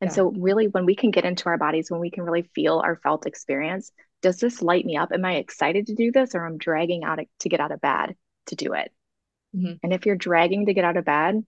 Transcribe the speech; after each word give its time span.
And 0.00 0.10
yeah. 0.10 0.14
so, 0.14 0.30
really, 0.30 0.68
when 0.68 0.84
we 0.84 0.94
can 0.94 1.10
get 1.10 1.24
into 1.24 1.48
our 1.48 1.56
bodies, 1.56 1.90
when 1.90 2.00
we 2.00 2.10
can 2.10 2.24
really 2.24 2.50
feel 2.54 2.78
our 2.84 2.96
felt 2.96 3.26
experience, 3.26 3.92
does 4.22 4.38
this 4.38 4.60
light 4.60 4.84
me 4.84 4.96
up? 4.96 5.10
Am 5.12 5.24
I 5.24 5.36
excited 5.36 5.86
to 5.86 5.94
do 5.94 6.12
this 6.12 6.34
or 6.34 6.44
I'm 6.44 6.58
dragging 6.58 7.04
out 7.04 7.20
to 7.40 7.48
get 7.48 7.60
out 7.60 7.72
of 7.72 7.80
bed 7.80 8.14
to 8.46 8.56
do 8.56 8.74
it? 8.74 8.92
Mm-hmm. 9.54 9.74
And 9.82 9.92
if 9.92 10.04
you're 10.04 10.16
dragging 10.16 10.66
to 10.66 10.74
get 10.74 10.84
out 10.84 10.96
of 10.96 11.04
bed, 11.04 11.44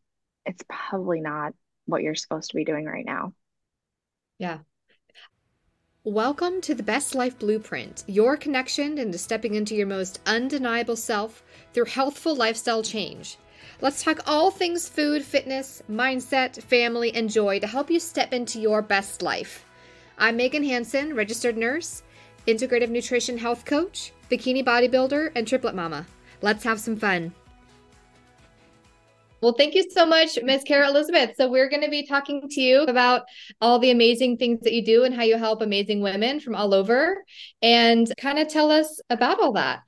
it's 0.47 0.65
probably 0.69 1.21
not 1.21 1.53
what 1.85 2.03
you're 2.03 2.15
supposed 2.15 2.51
to 2.51 2.57
be 2.57 2.65
doing 2.65 2.87
right 2.87 3.05
now. 3.05 3.35
Yeah. 4.39 4.59
Welcome 6.05 6.63
to 6.63 6.75
the 6.75 6.83
Best 6.83 7.15
Life 7.15 7.39
Blueprint, 7.39 8.05
your 8.07 8.39
connection 8.39 8.97
into 8.97 9.19
stepping 9.19 9.57
into 9.57 9.75
your 9.75 9.87
most 9.87 10.21
undeniable 10.25 10.97
self 10.97 11.43
through 11.75 11.85
healthful 11.85 12.35
lifestyle 12.35 12.83
change. 12.83 13.37
Let's 13.81 14.03
talk 14.03 14.19
all 14.27 14.51
things 14.51 14.89
food, 14.89 15.25
fitness, 15.25 15.85
mindset, 15.89 16.61
family, 16.65 17.15
and 17.15 17.31
joy 17.31 17.61
to 17.61 17.67
help 17.69 17.93
you 17.93 18.01
step 18.01 18.33
into 18.33 18.61
your 18.61 18.83
best 18.83 19.23
life. 19.23 19.65
I'm 20.19 20.37
Megan 20.37 20.65
Hanson, 20.65 21.15
registered 21.15 21.57
nurse, 21.57 22.03
integrative 22.49 22.89
nutrition 22.89 23.39
health 23.39 23.65
coach, 23.65 24.13
bikini 24.33 24.65
bodybuilder, 24.65 25.31
and 25.37 25.47
triplet 25.47 25.77
mama. 25.77 26.05
Let's 26.43 26.65
have 26.65 26.81
some 26.81 26.97
fun. 26.97 27.33
Well, 29.41 29.53
thank 29.53 29.77
you 29.77 29.89
so 29.89 30.05
much, 30.05 30.37
Ms. 30.43 30.65
Carah 30.69 30.89
Elizabeth. 30.89 31.37
So, 31.37 31.49
we're 31.49 31.69
going 31.69 31.85
to 31.85 31.91
be 31.91 32.05
talking 32.05 32.49
to 32.51 32.61
you 32.61 32.83
about 32.83 33.27
all 33.61 33.79
the 33.79 33.93
amazing 33.93 34.39
things 34.39 34.59
that 34.63 34.73
you 34.73 34.85
do 34.85 35.05
and 35.05 35.15
how 35.15 35.23
you 35.23 35.37
help 35.37 35.63
amazing 35.63 36.01
women 36.01 36.41
from 36.41 36.57
all 36.57 36.75
over 36.75 37.23
and 37.63 38.13
kind 38.19 38.41
of 38.41 38.49
tell 38.49 38.73
us 38.73 39.01
about 39.09 39.39
all 39.39 39.53
that. 39.53 39.83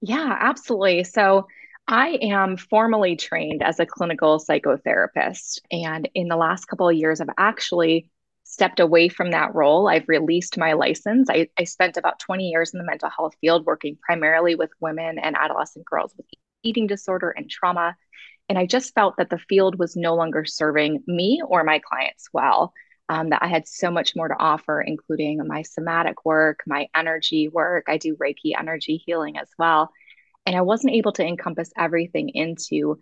Yeah, 0.00 0.36
absolutely. 0.40 1.04
So, 1.04 1.46
I 1.90 2.18
am 2.20 2.58
formally 2.58 3.16
trained 3.16 3.62
as 3.62 3.80
a 3.80 3.86
clinical 3.86 4.38
psychotherapist. 4.38 5.60
And 5.70 6.06
in 6.14 6.28
the 6.28 6.36
last 6.36 6.66
couple 6.66 6.86
of 6.86 6.94
years, 6.94 7.18
I've 7.18 7.28
actually 7.38 8.10
stepped 8.44 8.78
away 8.78 9.08
from 9.08 9.30
that 9.30 9.54
role. 9.54 9.88
I've 9.88 10.06
released 10.06 10.58
my 10.58 10.74
license. 10.74 11.30
I, 11.30 11.48
I 11.58 11.64
spent 11.64 11.96
about 11.96 12.20
20 12.20 12.44
years 12.44 12.74
in 12.74 12.78
the 12.78 12.84
mental 12.84 13.08
health 13.08 13.34
field 13.40 13.64
working 13.64 13.96
primarily 14.02 14.54
with 14.54 14.70
women 14.80 15.18
and 15.18 15.34
adolescent 15.34 15.86
girls 15.86 16.12
with 16.14 16.26
eating 16.62 16.86
disorder 16.86 17.30
and 17.30 17.48
trauma. 17.48 17.96
And 18.50 18.58
I 18.58 18.66
just 18.66 18.94
felt 18.94 19.16
that 19.16 19.30
the 19.30 19.38
field 19.38 19.78
was 19.78 19.96
no 19.96 20.14
longer 20.14 20.44
serving 20.44 21.04
me 21.06 21.40
or 21.46 21.64
my 21.64 21.78
clients 21.78 22.28
well. 22.34 22.74
Um, 23.10 23.30
that 23.30 23.42
I 23.42 23.46
had 23.46 23.66
so 23.66 23.90
much 23.90 24.14
more 24.14 24.28
to 24.28 24.36
offer, 24.38 24.82
including 24.82 25.40
my 25.46 25.62
somatic 25.62 26.26
work, 26.26 26.60
my 26.66 26.88
energy 26.94 27.48
work. 27.48 27.86
I 27.88 27.96
do 27.96 28.16
Reiki 28.16 28.52
energy 28.54 29.02
healing 29.06 29.38
as 29.38 29.48
well 29.58 29.90
and 30.48 30.56
I 30.56 30.62
wasn't 30.62 30.94
able 30.94 31.12
to 31.12 31.26
encompass 31.26 31.70
everything 31.76 32.30
into 32.30 32.98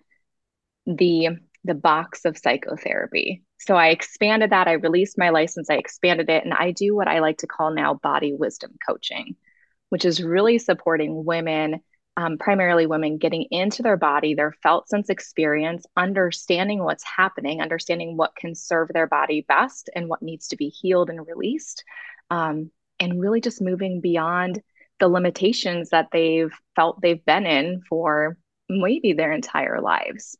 the 0.84 1.28
the 1.62 1.74
box 1.74 2.24
of 2.24 2.36
psychotherapy. 2.36 3.44
So 3.58 3.76
I 3.76 3.88
expanded 3.88 4.50
that. 4.50 4.68
I 4.68 4.72
released 4.72 5.16
my 5.16 5.30
license. 5.30 5.70
I 5.70 5.76
expanded 5.76 6.28
it, 6.28 6.44
and 6.44 6.52
I 6.52 6.72
do 6.72 6.96
what 6.96 7.06
I 7.06 7.20
like 7.20 7.38
to 7.38 7.46
call 7.46 7.72
now 7.72 7.94
body 7.94 8.32
wisdom 8.32 8.72
coaching, 8.86 9.36
which 9.90 10.04
is 10.04 10.20
really 10.20 10.58
supporting 10.58 11.24
women, 11.24 11.80
um, 12.16 12.36
primarily 12.36 12.86
women, 12.86 13.16
getting 13.16 13.46
into 13.52 13.82
their 13.82 13.96
body, 13.96 14.34
their 14.34 14.52
felt 14.64 14.88
sense 14.88 15.08
experience, 15.08 15.86
understanding 15.96 16.82
what's 16.82 17.04
happening, 17.04 17.60
understanding 17.60 18.16
what 18.16 18.34
can 18.34 18.56
serve 18.56 18.88
their 18.88 19.06
body 19.06 19.44
best, 19.46 19.88
and 19.94 20.08
what 20.08 20.22
needs 20.22 20.48
to 20.48 20.56
be 20.56 20.68
healed 20.68 21.10
and 21.10 21.24
released, 21.24 21.84
um, 22.28 22.72
and 22.98 23.20
really 23.20 23.40
just 23.40 23.62
moving 23.62 24.00
beyond 24.00 24.60
the 24.98 25.08
limitations 25.08 25.90
that 25.90 26.08
they've 26.12 26.52
felt 26.74 27.00
they've 27.00 27.24
been 27.24 27.46
in 27.46 27.82
for 27.88 28.36
maybe 28.68 29.12
their 29.12 29.32
entire 29.32 29.80
lives. 29.80 30.36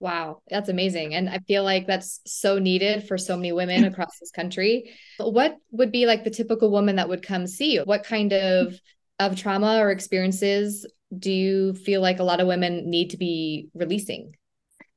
Wow, 0.00 0.42
that's 0.50 0.68
amazing. 0.68 1.14
And 1.14 1.30
I 1.30 1.38
feel 1.38 1.62
like 1.64 1.86
that's 1.86 2.20
so 2.26 2.58
needed 2.58 3.08
for 3.08 3.16
so 3.16 3.36
many 3.36 3.52
women 3.52 3.84
across 3.84 4.18
this 4.18 4.30
country. 4.30 4.94
What 5.18 5.56
would 5.70 5.92
be 5.92 6.06
like 6.06 6.24
the 6.24 6.30
typical 6.30 6.70
woman 6.70 6.96
that 6.96 7.08
would 7.08 7.22
come 7.22 7.46
see 7.46 7.72
you? 7.72 7.82
What 7.84 8.04
kind 8.04 8.32
of 8.32 8.78
of 9.20 9.36
trauma 9.36 9.78
or 9.78 9.90
experiences 9.90 10.84
do 11.16 11.30
you 11.30 11.74
feel 11.74 12.00
like 12.00 12.18
a 12.18 12.24
lot 12.24 12.40
of 12.40 12.48
women 12.48 12.90
need 12.90 13.10
to 13.10 13.16
be 13.16 13.68
releasing? 13.74 14.34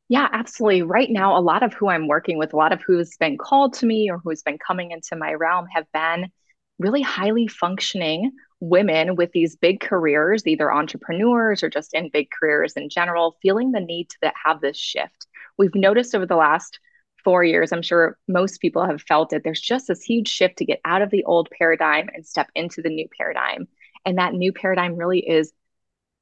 Yeah, 0.10 0.28
absolutely. 0.32 0.84
Right 0.84 1.10
now, 1.10 1.38
a 1.38 1.42
lot 1.42 1.64
of 1.64 1.74
who 1.74 1.90
I'm 1.90 2.08
working 2.08 2.38
with, 2.38 2.54
a 2.54 2.58
lot 2.58 2.72
of 2.72 2.82
who's 2.86 3.16
been 3.18 3.38
called 3.38 3.74
to 3.76 3.86
me 3.86 4.10
or 4.10 4.20
who's 4.24 4.42
been 4.42 4.58
coming 4.58 4.92
into 4.92 5.16
my 5.16 5.34
realm 5.34 5.68
have 5.74 5.86
been 5.94 6.32
really 6.80 7.02
highly 7.02 7.48
functioning 7.48 8.32
women 8.60 9.16
with 9.16 9.32
these 9.32 9.56
big 9.56 9.80
careers, 9.80 10.46
either 10.48 10.72
entrepreneurs 10.72 11.64
or 11.64 11.70
just 11.70 11.94
in 11.94 12.10
big 12.10 12.30
careers 12.32 12.74
in 12.74 12.90
general, 12.90 13.38
feeling 13.42 13.72
the 13.72 13.80
need 13.80 14.10
to 14.10 14.32
have 14.44 14.62
this 14.62 14.78
shift. 14.78 15.28
We've 15.58 15.76
noticed 15.76 16.16
over 16.16 16.26
the 16.26 16.36
last 16.36 16.80
four 17.24 17.44
years, 17.44 17.72
I'm 17.72 17.82
sure 17.82 18.18
most 18.28 18.62
people 18.62 18.86
have 18.86 19.02
felt 19.02 19.34
it. 19.34 19.44
There's 19.44 19.62
just 19.62 19.88
this 19.88 20.02
huge 20.02 20.28
shift 20.28 20.58
to 20.58 20.66
get 20.66 20.80
out 20.86 21.02
of 21.02 21.10
the 21.10 21.24
old 21.26 21.50
paradigm 21.52 22.10
and 22.14 22.26
step 22.26 22.48
into 22.56 22.82
the 22.82 22.90
new 22.90 23.08
paradigm. 23.18 23.68
And 24.06 24.18
that 24.18 24.34
new 24.34 24.54
paradigm 24.54 24.96
really 24.96 25.20
is 25.20 25.52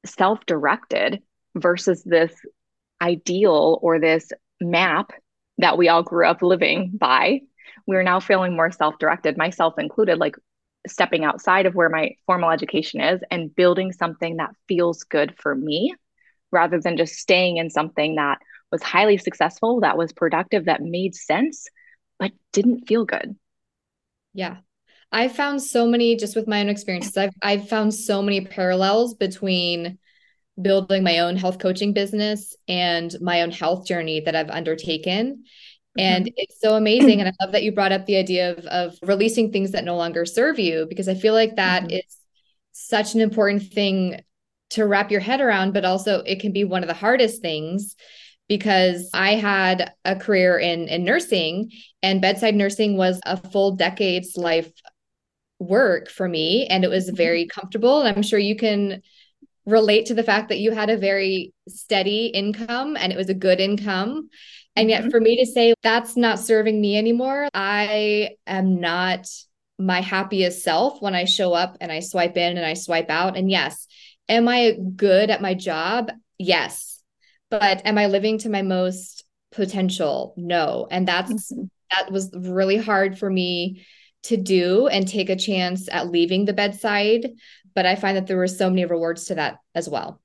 self 0.04 0.44
directed 0.46 1.22
versus 1.54 2.02
this 2.02 2.32
ideal 3.00 3.78
or 3.82 3.98
this 3.98 4.32
map 4.60 5.12
that 5.58 5.78
we 5.78 5.88
all 5.88 6.02
grew 6.02 6.26
up 6.26 6.42
living 6.42 6.92
by. 6.94 7.40
We're 7.86 8.02
now 8.02 8.20
feeling 8.20 8.56
more 8.56 8.72
self 8.72 8.98
directed, 8.98 9.36
myself 9.36 9.78
included. 9.78 10.18
Like 10.18 10.36
stepping 10.90 11.24
outside 11.24 11.66
of 11.66 11.74
where 11.74 11.88
my 11.88 12.12
formal 12.26 12.50
education 12.50 13.00
is 13.00 13.20
and 13.30 13.54
building 13.54 13.92
something 13.92 14.36
that 14.36 14.54
feels 14.68 15.04
good 15.04 15.34
for 15.38 15.54
me 15.54 15.94
rather 16.50 16.80
than 16.80 16.96
just 16.96 17.14
staying 17.14 17.56
in 17.56 17.70
something 17.70 18.16
that 18.16 18.38
was 18.72 18.82
highly 18.82 19.18
successful, 19.18 19.80
that 19.80 19.98
was 19.98 20.12
productive, 20.12 20.66
that 20.66 20.82
made 20.82 21.14
sense, 21.14 21.66
but 22.18 22.32
didn't 22.52 22.86
feel 22.86 23.04
good. 23.04 23.36
Yeah. 24.34 24.56
I 25.12 25.28
found 25.28 25.62
so 25.62 25.86
many 25.86 26.16
just 26.16 26.36
with 26.36 26.48
my 26.48 26.60
own 26.60 26.68
experiences. 26.68 27.16
I've 27.16 27.34
I've 27.42 27.68
found 27.68 27.94
so 27.94 28.22
many 28.22 28.40
parallels 28.40 29.14
between 29.14 29.98
building 30.60 31.04
my 31.04 31.20
own 31.20 31.36
health 31.36 31.58
coaching 31.58 31.92
business 31.92 32.56
and 32.66 33.14
my 33.20 33.42
own 33.42 33.50
health 33.50 33.86
journey 33.86 34.20
that 34.20 34.34
I've 34.34 34.50
undertaken. 34.50 35.44
And 35.98 36.26
mm-hmm. 36.26 36.34
it's 36.36 36.60
so 36.60 36.74
amazing. 36.74 37.20
And 37.20 37.28
I 37.28 37.44
love 37.44 37.52
that 37.52 37.62
you 37.62 37.72
brought 37.72 37.92
up 37.92 38.06
the 38.06 38.16
idea 38.16 38.52
of, 38.52 38.66
of 38.66 38.98
releasing 39.02 39.52
things 39.52 39.72
that 39.72 39.84
no 39.84 39.96
longer 39.96 40.24
serve 40.24 40.58
you, 40.58 40.86
because 40.88 41.08
I 41.08 41.14
feel 41.14 41.34
like 41.34 41.56
that 41.56 41.84
mm-hmm. 41.84 41.96
is 41.96 42.16
such 42.72 43.14
an 43.14 43.20
important 43.20 43.62
thing 43.72 44.20
to 44.70 44.86
wrap 44.86 45.10
your 45.10 45.20
head 45.20 45.40
around, 45.40 45.72
but 45.72 45.84
also 45.84 46.20
it 46.20 46.40
can 46.40 46.52
be 46.52 46.64
one 46.64 46.82
of 46.82 46.88
the 46.88 46.94
hardest 46.94 47.40
things 47.40 47.96
because 48.48 49.10
I 49.14 49.34
had 49.34 49.92
a 50.04 50.16
career 50.16 50.58
in, 50.58 50.88
in 50.88 51.04
nursing 51.04 51.70
and 52.02 52.20
bedside 52.20 52.54
nursing 52.54 52.96
was 52.96 53.20
a 53.24 53.36
full 53.36 53.76
decade's 53.76 54.36
life 54.36 54.70
work 55.58 56.10
for 56.10 56.28
me. 56.28 56.66
And 56.66 56.84
it 56.84 56.90
was 56.90 57.06
mm-hmm. 57.06 57.16
very 57.16 57.46
comfortable. 57.46 58.02
And 58.02 58.14
I'm 58.14 58.22
sure 58.22 58.38
you 58.38 58.56
can 58.56 59.02
relate 59.64 60.06
to 60.06 60.14
the 60.14 60.22
fact 60.22 60.48
that 60.48 60.58
you 60.58 60.70
had 60.70 60.90
a 60.90 60.96
very 60.96 61.52
steady 61.68 62.26
income 62.26 62.96
and 62.96 63.12
it 63.12 63.16
was 63.16 63.28
a 63.28 63.34
good 63.34 63.58
income. 63.58 64.28
And 64.76 64.90
yet, 64.90 65.02
mm-hmm. 65.02 65.10
for 65.10 65.20
me 65.20 65.38
to 65.38 65.46
say 65.50 65.74
that's 65.82 66.16
not 66.16 66.38
serving 66.38 66.80
me 66.80 66.98
anymore, 66.98 67.48
I 67.54 68.36
am 68.46 68.78
not 68.78 69.26
my 69.78 70.00
happiest 70.00 70.62
self 70.62 71.00
when 71.00 71.14
I 71.14 71.24
show 71.24 71.52
up 71.52 71.78
and 71.80 71.90
I 71.90 72.00
swipe 72.00 72.36
in 72.36 72.56
and 72.56 72.66
I 72.66 72.74
swipe 72.74 73.10
out. 73.10 73.36
And 73.36 73.50
yes, 73.50 73.86
am 74.28 74.48
I 74.48 74.76
good 74.94 75.30
at 75.30 75.42
my 75.42 75.54
job? 75.54 76.12
Yes. 76.38 77.02
But 77.50 77.86
am 77.86 77.96
I 77.96 78.06
living 78.06 78.38
to 78.38 78.48
my 78.48 78.62
most 78.62 79.24
potential? 79.52 80.34
No. 80.36 80.86
And 80.90 81.08
that's 81.08 81.52
mm-hmm. 81.52 81.64
that 81.96 82.12
was 82.12 82.30
really 82.34 82.76
hard 82.76 83.18
for 83.18 83.30
me 83.30 83.86
to 84.24 84.36
do 84.36 84.88
and 84.88 85.06
take 85.06 85.30
a 85.30 85.36
chance 85.36 85.88
at 85.90 86.10
leaving 86.10 86.44
the 86.44 86.52
bedside. 86.52 87.30
But 87.74 87.86
I 87.86 87.94
find 87.94 88.16
that 88.16 88.26
there 88.26 88.36
were 88.36 88.48
so 88.48 88.68
many 88.68 88.84
rewards 88.84 89.26
to 89.26 89.36
that 89.36 89.58
as 89.74 89.88
well. 89.88 90.20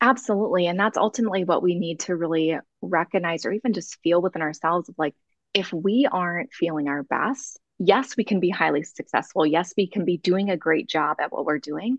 Absolutely. 0.00 0.66
And 0.66 0.78
that's 0.78 0.96
ultimately 0.96 1.44
what 1.44 1.62
we 1.62 1.74
need 1.74 2.00
to 2.00 2.14
really 2.16 2.58
recognize 2.82 3.44
or 3.44 3.52
even 3.52 3.72
just 3.72 3.98
feel 4.02 4.22
within 4.22 4.42
ourselves 4.42 4.88
of 4.88 4.94
like, 4.96 5.14
if 5.54 5.72
we 5.72 6.06
aren't 6.10 6.52
feeling 6.52 6.88
our 6.88 7.02
best, 7.02 7.58
yes, 7.78 8.16
we 8.16 8.22
can 8.24 8.38
be 8.38 8.50
highly 8.50 8.84
successful. 8.84 9.44
Yes, 9.44 9.74
we 9.76 9.88
can 9.88 10.04
be 10.04 10.16
doing 10.18 10.50
a 10.50 10.56
great 10.56 10.88
job 10.88 11.16
at 11.20 11.32
what 11.32 11.44
we're 11.44 11.58
doing, 11.58 11.98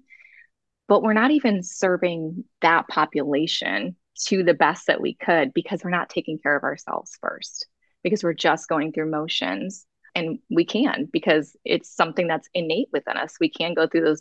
but 0.88 1.04
we're 1.04 1.14
not 1.14 1.32
even 1.32 1.62
serving 1.64 2.46
that 2.62 2.88
population 2.88 3.96
to 4.28 4.44
the 4.44 4.54
best 4.54 4.88
that 4.88 5.02
we 5.02 5.14
could 5.14 5.54
because 5.54 5.84
we're 5.84 5.90
not 5.90 6.10
taking 6.10 6.38
care 6.38 6.56
of 6.56 6.64
ourselves 6.64 7.18
first, 7.22 7.68
because 8.04 8.24
we're 8.24 8.34
just 8.34 8.70
going 8.70 8.94
through 8.94 9.10
motions. 9.12 9.86
And 10.16 10.40
we 10.50 10.66
can 10.66 11.08
because 11.12 11.56
it's 11.64 11.90
something 11.96 12.28
that's 12.28 12.50
innate 12.54 12.90
within 12.92 13.16
us. 13.16 13.38
We 13.40 13.50
can 13.50 13.74
go 13.74 13.88
through 13.88 14.02
those 14.02 14.20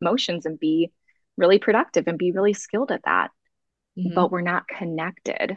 motions 0.00 0.46
and 0.46 0.58
be 0.58 0.90
really 1.36 1.58
productive 1.58 2.06
and 2.06 2.18
be 2.18 2.32
really 2.32 2.52
skilled 2.52 2.90
at 2.92 3.02
that. 3.04 3.30
Mm-hmm. 3.96 4.14
but 4.14 4.32
we're 4.32 4.40
not 4.40 4.66
connected 4.66 5.56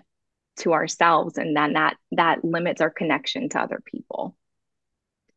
to 0.58 0.74
ourselves 0.74 1.40
and 1.40 1.58
then 1.58 1.74
that 1.74 1.98
that 2.12 2.46
limits 2.46 2.82
our 2.82 2.92
connection 2.92 3.50
to 3.50 3.60
other 3.60 3.82
people. 3.84 4.36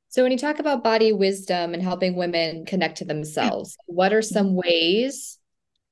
So 0.08 0.22
when 0.22 0.32
you 0.32 0.36
talk 0.36 0.58
about 0.58 0.84
body 0.84 1.10
wisdom 1.10 1.72
and 1.72 1.82
helping 1.82 2.14
women 2.14 2.66
connect 2.66 2.98
to 2.98 3.06
themselves 3.06 3.78
what 3.86 4.12
are 4.12 4.20
some 4.20 4.54
ways 4.54 5.38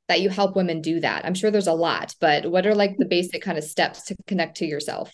that 0.09 0.21
you 0.21 0.29
help 0.29 0.55
women 0.55 0.83
do 0.83 1.01
that? 1.01 1.25
I'm 1.25 1.33
sure 1.33 1.51
there's 1.51 1.67
a 1.67 1.73
lot 1.73 2.15
but 2.21 2.51
what 2.51 2.67
are 2.67 2.75
like 2.75 2.99
the 2.99 3.07
basic 3.07 3.41
kind 3.41 3.57
of 3.57 3.65
steps 3.65 4.03
to 4.05 4.17
connect 4.27 4.59
to 4.59 4.67
yourself 4.67 5.11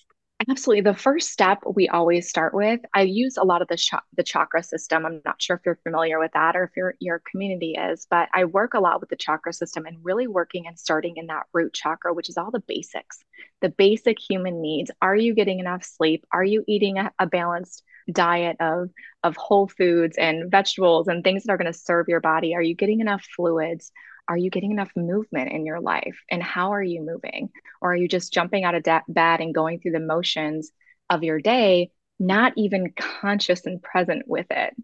Absolutely. 0.50 0.82
The 0.82 0.98
first 0.98 1.30
step 1.30 1.60
we 1.74 1.88
always 1.88 2.28
start 2.28 2.52
with, 2.54 2.80
I 2.94 3.02
use 3.02 3.36
a 3.38 3.44
lot 3.44 3.62
of 3.62 3.68
the 3.68 3.76
ch- 3.76 3.94
the 4.16 4.22
chakra 4.22 4.62
system. 4.62 5.06
I'm 5.06 5.22
not 5.24 5.40
sure 5.40 5.56
if 5.56 5.62
you're 5.64 5.78
familiar 5.84 6.18
with 6.18 6.32
that 6.34 6.54
or 6.54 6.64
if 6.64 6.70
your 6.76 6.94
your 7.00 7.22
community 7.30 7.76
is, 7.78 8.06
but 8.10 8.28
I 8.34 8.44
work 8.44 8.74
a 8.74 8.80
lot 8.80 9.00
with 9.00 9.08
the 9.08 9.16
chakra 9.16 9.52
system 9.54 9.86
and 9.86 9.96
really 10.02 10.26
working 10.26 10.66
and 10.66 10.78
starting 10.78 11.16
in 11.16 11.28
that 11.28 11.44
root 11.54 11.72
chakra, 11.72 12.12
which 12.12 12.28
is 12.28 12.36
all 12.36 12.50
the 12.50 12.62
basics, 12.66 13.24
the 13.62 13.70
basic 13.70 14.18
human 14.20 14.60
needs. 14.60 14.90
Are 15.00 15.16
you 15.16 15.34
getting 15.34 15.60
enough 15.60 15.84
sleep? 15.84 16.26
Are 16.32 16.44
you 16.44 16.62
eating 16.68 16.98
a, 16.98 17.10
a 17.18 17.26
balanced 17.26 17.82
diet 18.12 18.56
of 18.60 18.90
of 19.22 19.36
whole 19.36 19.66
foods 19.68 20.18
and 20.18 20.50
vegetables 20.50 21.08
and 21.08 21.24
things 21.24 21.44
that 21.44 21.52
are 21.52 21.58
going 21.58 21.72
to 21.72 21.78
serve 21.78 22.06
your 22.08 22.20
body? 22.20 22.54
Are 22.54 22.62
you 22.62 22.74
getting 22.74 23.00
enough 23.00 23.24
fluids? 23.34 23.92
Are 24.28 24.36
you 24.36 24.50
getting 24.50 24.72
enough 24.72 24.90
movement 24.96 25.52
in 25.52 25.66
your 25.66 25.80
life? 25.80 26.16
And 26.30 26.42
how 26.42 26.72
are 26.72 26.82
you 26.82 27.02
moving? 27.02 27.50
Or 27.80 27.92
are 27.92 27.96
you 27.96 28.08
just 28.08 28.32
jumping 28.32 28.64
out 28.64 28.74
of 28.74 28.82
da- 28.82 29.00
bed 29.08 29.40
and 29.40 29.54
going 29.54 29.80
through 29.80 29.92
the 29.92 30.00
motions 30.00 30.70
of 31.10 31.22
your 31.22 31.40
day 31.40 31.90
not 32.18 32.52
even 32.56 32.92
conscious 32.96 33.66
and 33.66 33.82
present 33.82 34.22
with 34.26 34.46
it? 34.50 34.74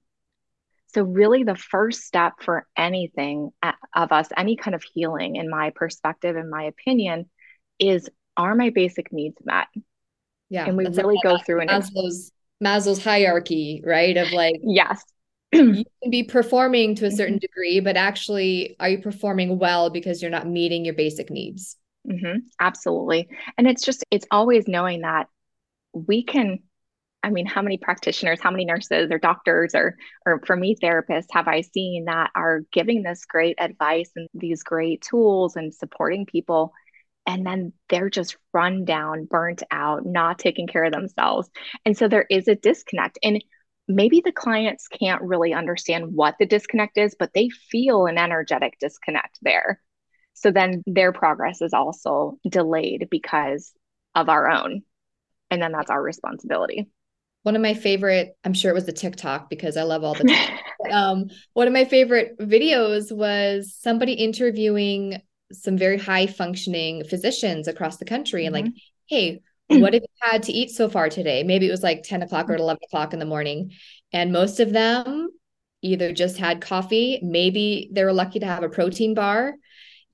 So 0.88 1.02
really 1.02 1.44
the 1.44 1.56
first 1.56 2.02
step 2.02 2.34
for 2.40 2.66
anything 2.76 3.50
uh, 3.62 3.72
of 3.94 4.10
us 4.12 4.28
any 4.36 4.56
kind 4.56 4.74
of 4.74 4.82
healing 4.82 5.36
in 5.36 5.48
my 5.48 5.70
perspective 5.70 6.36
in 6.36 6.50
my 6.50 6.64
opinion 6.64 7.30
is 7.78 8.10
are 8.36 8.54
my 8.54 8.70
basic 8.70 9.12
needs 9.12 9.38
met? 9.44 9.68
Yeah 10.48 10.66
and 10.66 10.76
we 10.76 10.86
really 10.86 11.18
go 11.22 11.38
through 11.38 11.60
and 11.60 11.70
maslow's 11.70 12.32
maslow's 12.62 13.02
hierarchy 13.02 13.82
right 13.84 14.16
of 14.16 14.32
like 14.32 14.56
yes 14.62 15.02
you 15.52 15.84
can 16.02 16.10
be 16.10 16.22
performing 16.22 16.94
to 16.96 17.06
a 17.06 17.10
certain 17.10 17.34
mm-hmm. 17.34 17.40
degree, 17.40 17.80
but 17.80 17.96
actually, 17.96 18.76
are 18.78 18.88
you 18.88 18.98
performing 18.98 19.58
well 19.58 19.90
because 19.90 20.22
you're 20.22 20.30
not 20.30 20.46
meeting 20.46 20.84
your 20.84 20.94
basic 20.94 21.30
needs? 21.30 21.76
Mm-hmm. 22.08 22.38
Absolutely. 22.60 23.28
And 23.58 23.66
it's 23.66 23.84
just, 23.84 24.04
it's 24.10 24.26
always 24.30 24.68
knowing 24.68 25.02
that 25.02 25.28
we 25.92 26.24
can. 26.24 26.60
I 27.22 27.28
mean, 27.28 27.44
how 27.44 27.60
many 27.60 27.76
practitioners, 27.76 28.40
how 28.40 28.50
many 28.50 28.64
nurses 28.64 29.10
or 29.10 29.18
doctors 29.18 29.74
or, 29.74 29.96
or 30.24 30.40
for 30.46 30.56
me, 30.56 30.74
therapists 30.82 31.26
have 31.32 31.48
I 31.48 31.60
seen 31.60 32.06
that 32.06 32.30
are 32.34 32.62
giving 32.72 33.02
this 33.02 33.26
great 33.26 33.56
advice 33.60 34.10
and 34.16 34.26
these 34.32 34.62
great 34.62 35.02
tools 35.02 35.56
and 35.56 35.74
supporting 35.74 36.24
people? 36.24 36.72
and 37.26 37.46
then 37.46 37.72
they're 37.88 38.10
just 38.10 38.36
run 38.52 38.84
down, 38.84 39.26
burnt 39.26 39.62
out, 39.70 40.04
not 40.04 40.38
taking 40.38 40.66
care 40.66 40.84
of 40.84 40.92
themselves. 40.92 41.48
And 41.84 41.96
so 41.96 42.08
there 42.08 42.26
is 42.28 42.48
a 42.48 42.54
disconnect. 42.54 43.18
And 43.22 43.44
maybe 43.94 44.22
the 44.24 44.32
clients 44.32 44.88
can't 44.88 45.22
really 45.22 45.52
understand 45.52 46.14
what 46.14 46.36
the 46.38 46.46
disconnect 46.46 46.98
is, 46.98 47.14
but 47.18 47.32
they 47.34 47.48
feel 47.48 48.06
an 48.06 48.18
energetic 48.18 48.78
disconnect 48.80 49.38
there. 49.42 49.80
So 50.34 50.50
then 50.50 50.82
their 50.86 51.12
progress 51.12 51.60
is 51.60 51.72
also 51.72 52.38
delayed 52.48 53.08
because 53.10 53.72
of 54.14 54.28
our 54.28 54.48
own. 54.48 54.82
And 55.50 55.60
then 55.60 55.72
that's 55.72 55.90
our 55.90 56.02
responsibility. 56.02 56.88
One 57.42 57.56
of 57.56 57.62
my 57.62 57.74
favorite, 57.74 58.36
I'm 58.44 58.54
sure 58.54 58.70
it 58.70 58.74
was 58.74 58.86
the 58.86 58.92
TikTok 58.92 59.50
because 59.50 59.76
I 59.76 59.82
love 59.82 60.04
all 60.04 60.14
the 60.14 60.36
um, 60.90 61.26
one 61.54 61.66
of 61.66 61.72
my 61.72 61.84
favorite 61.84 62.38
videos 62.38 63.10
was 63.14 63.74
somebody 63.78 64.12
interviewing 64.12 65.20
some 65.52 65.76
very 65.76 65.98
high 65.98 66.26
functioning 66.26 67.04
physicians 67.04 67.66
across 67.66 67.96
the 67.96 68.04
country 68.04 68.44
mm-hmm. 68.44 68.54
and 68.54 68.66
like, 68.66 68.74
hey, 69.08 69.40
what 69.78 69.94
have 69.94 70.02
you 70.02 70.08
had 70.20 70.42
to 70.44 70.52
eat 70.52 70.70
so 70.70 70.88
far 70.88 71.08
today? 71.08 71.42
Maybe 71.42 71.66
it 71.66 71.70
was 71.70 71.82
like 71.82 72.02
10 72.02 72.22
o'clock 72.22 72.48
or 72.48 72.56
11 72.56 72.80
o'clock 72.84 73.12
in 73.12 73.18
the 73.18 73.24
morning. 73.24 73.72
And 74.12 74.32
most 74.32 74.60
of 74.60 74.72
them 74.72 75.28
either 75.82 76.12
just 76.12 76.36
had 76.36 76.60
coffee, 76.60 77.20
maybe 77.22 77.88
they 77.92 78.04
were 78.04 78.12
lucky 78.12 78.40
to 78.40 78.46
have 78.46 78.62
a 78.62 78.68
protein 78.68 79.14
bar. 79.14 79.52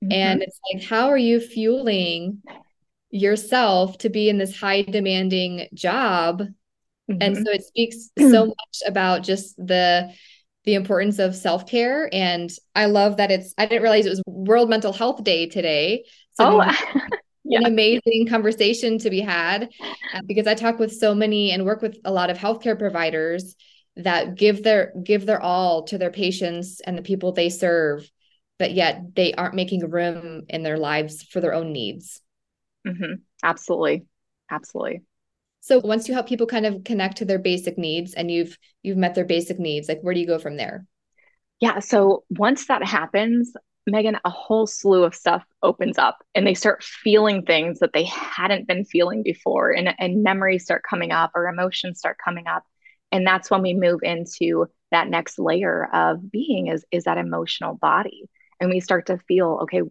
Mm-hmm. 0.03 0.11
And 0.11 0.41
it's 0.41 0.59
like, 0.71 0.83
how 0.83 1.09
are 1.09 1.17
you 1.17 1.39
fueling 1.39 2.41
yourself 3.09 3.97
to 3.99 4.09
be 4.09 4.29
in 4.29 4.37
this 4.37 4.57
high 4.57 4.83
demanding 4.83 5.67
job? 5.73 6.41
Mm-hmm. 7.09 7.17
And 7.21 7.37
so 7.37 7.51
it 7.51 7.63
speaks 7.63 8.09
so 8.19 8.45
much 8.45 8.81
about 8.85 9.23
just 9.23 9.55
the 9.57 10.13
the 10.65 10.75
importance 10.75 11.17
of 11.17 11.33
self-care 11.33 12.13
and 12.13 12.51
I 12.75 12.87
love 12.87 13.15
that 13.17 13.31
it's 13.31 13.53
I 13.57 13.67
didn't 13.67 13.83
realize 13.83 14.05
it 14.05 14.09
was 14.09 14.21
World 14.27 14.69
Mental 14.69 14.91
Health 14.91 15.23
Day 15.23 15.47
today. 15.47 16.03
So 16.33 16.61
oh 16.61 16.71
yeah. 17.49 17.59
an 17.59 17.65
amazing 17.65 18.27
conversation 18.29 18.97
to 18.99 19.09
be 19.09 19.21
had 19.21 19.69
uh, 20.13 20.21
because 20.25 20.47
I 20.47 20.53
talk 20.53 20.79
with 20.79 20.93
so 20.93 21.15
many 21.15 21.51
and 21.51 21.65
work 21.65 21.81
with 21.81 21.97
a 22.05 22.11
lot 22.11 22.29
of 22.29 22.37
healthcare 22.37 22.77
providers 22.77 23.55
that 23.95 24.35
give 24.35 24.63
their 24.63 24.93
give 25.03 25.25
their 25.25 25.41
all 25.41 25.83
to 25.83 25.97
their 25.97 26.11
patients 26.11 26.81
and 26.81 26.97
the 26.97 27.01
people 27.01 27.31
they 27.31 27.49
serve, 27.49 28.09
but 28.59 28.73
yet 28.73 29.15
they 29.15 29.33
aren't 29.33 29.55
making 29.55 29.89
room 29.89 30.43
in 30.49 30.63
their 30.63 30.77
lives 30.77 31.23
for 31.23 31.41
their 31.41 31.53
own 31.53 31.71
needs. 31.71 32.21
Mm-hmm. 32.85 33.15
Absolutely, 33.43 34.05
absolutely. 34.49 35.01
So 35.61 35.79
once 35.79 36.07
you 36.07 36.13
help 36.13 36.29
people 36.29 36.47
kind 36.47 36.65
of 36.65 36.83
connect 36.83 37.17
to 37.17 37.25
their 37.25 37.39
basic 37.39 37.77
needs 37.77 38.13
and 38.13 38.31
you've 38.31 38.57
you've 38.83 38.97
met 38.97 39.15
their 39.15 39.25
basic 39.25 39.59
needs, 39.59 39.89
like 39.89 40.01
where 40.01 40.13
do 40.13 40.19
you 40.19 40.27
go 40.27 40.39
from 40.39 40.57
there? 40.57 40.85
Yeah, 41.59 41.79
so 41.79 42.23
once 42.29 42.67
that 42.67 42.83
happens, 42.83 43.51
Megan, 43.87 44.17
a 44.25 44.29
whole 44.29 44.67
slew 44.67 45.03
of 45.03 45.15
stuff 45.15 45.43
opens 45.63 45.97
up 45.97 46.23
and 46.35 46.45
they 46.45 46.53
start 46.53 46.83
feeling 46.83 47.43
things 47.43 47.79
that 47.79 47.93
they 47.93 48.03
hadn't 48.03 48.67
been 48.67 48.85
feeling 48.85 49.23
before 49.23 49.71
and, 49.71 49.93
and 49.97 50.23
memories 50.23 50.63
start 50.63 50.83
coming 50.87 51.11
up 51.11 51.31
or 51.35 51.47
emotions 51.47 51.99
start 51.99 52.17
coming 52.23 52.47
up. 52.47 52.63
And 53.11 53.25
that's 53.25 53.49
when 53.49 53.61
we 53.61 53.73
move 53.73 54.01
into 54.03 54.67
that 54.91 55.07
next 55.07 55.39
layer 55.39 55.87
of 55.93 56.31
being 56.31 56.67
is, 56.67 56.85
is 56.91 57.05
that 57.05 57.17
emotional 57.17 57.75
body. 57.75 58.29
And 58.59 58.69
we 58.69 58.79
start 58.79 59.07
to 59.07 59.17
feel, 59.19 59.59
okay, 59.63 59.83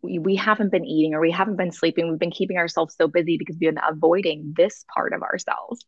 we, 0.00 0.18
we 0.18 0.36
haven't 0.36 0.72
been 0.72 0.86
eating 0.86 1.14
or 1.14 1.20
we 1.20 1.30
haven't 1.30 1.56
been 1.56 1.72
sleeping. 1.72 2.08
We've 2.08 2.18
been 2.18 2.30
keeping 2.30 2.56
ourselves 2.56 2.94
so 2.96 3.08
busy 3.08 3.36
because 3.36 3.56
we've 3.60 3.74
been 3.74 3.82
avoiding 3.86 4.54
this 4.56 4.84
part 4.94 5.12
of 5.12 5.22
ourselves. 5.22 5.84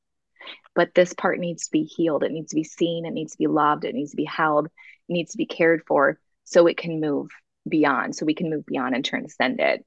But 0.74 0.94
this 0.94 1.14
part 1.14 1.38
needs 1.38 1.64
to 1.64 1.72
be 1.72 1.84
healed. 1.84 2.22
It 2.22 2.32
needs 2.32 2.50
to 2.50 2.56
be 2.56 2.64
seen. 2.64 3.06
It 3.06 3.12
needs 3.12 3.32
to 3.32 3.38
be 3.38 3.46
loved. 3.46 3.84
It 3.84 3.94
needs 3.94 4.10
to 4.10 4.16
be 4.16 4.24
held. 4.24 4.66
It 4.66 5.12
needs 5.12 5.32
to 5.32 5.38
be 5.38 5.46
cared 5.46 5.82
for 5.86 6.20
so 6.46 6.66
it 6.66 6.78
can 6.78 7.00
move 7.00 7.28
beyond, 7.68 8.16
so 8.16 8.24
we 8.24 8.34
can 8.34 8.48
move 8.48 8.64
beyond 8.64 8.94
and 8.94 9.04
transcend 9.04 9.60
it. 9.60 9.84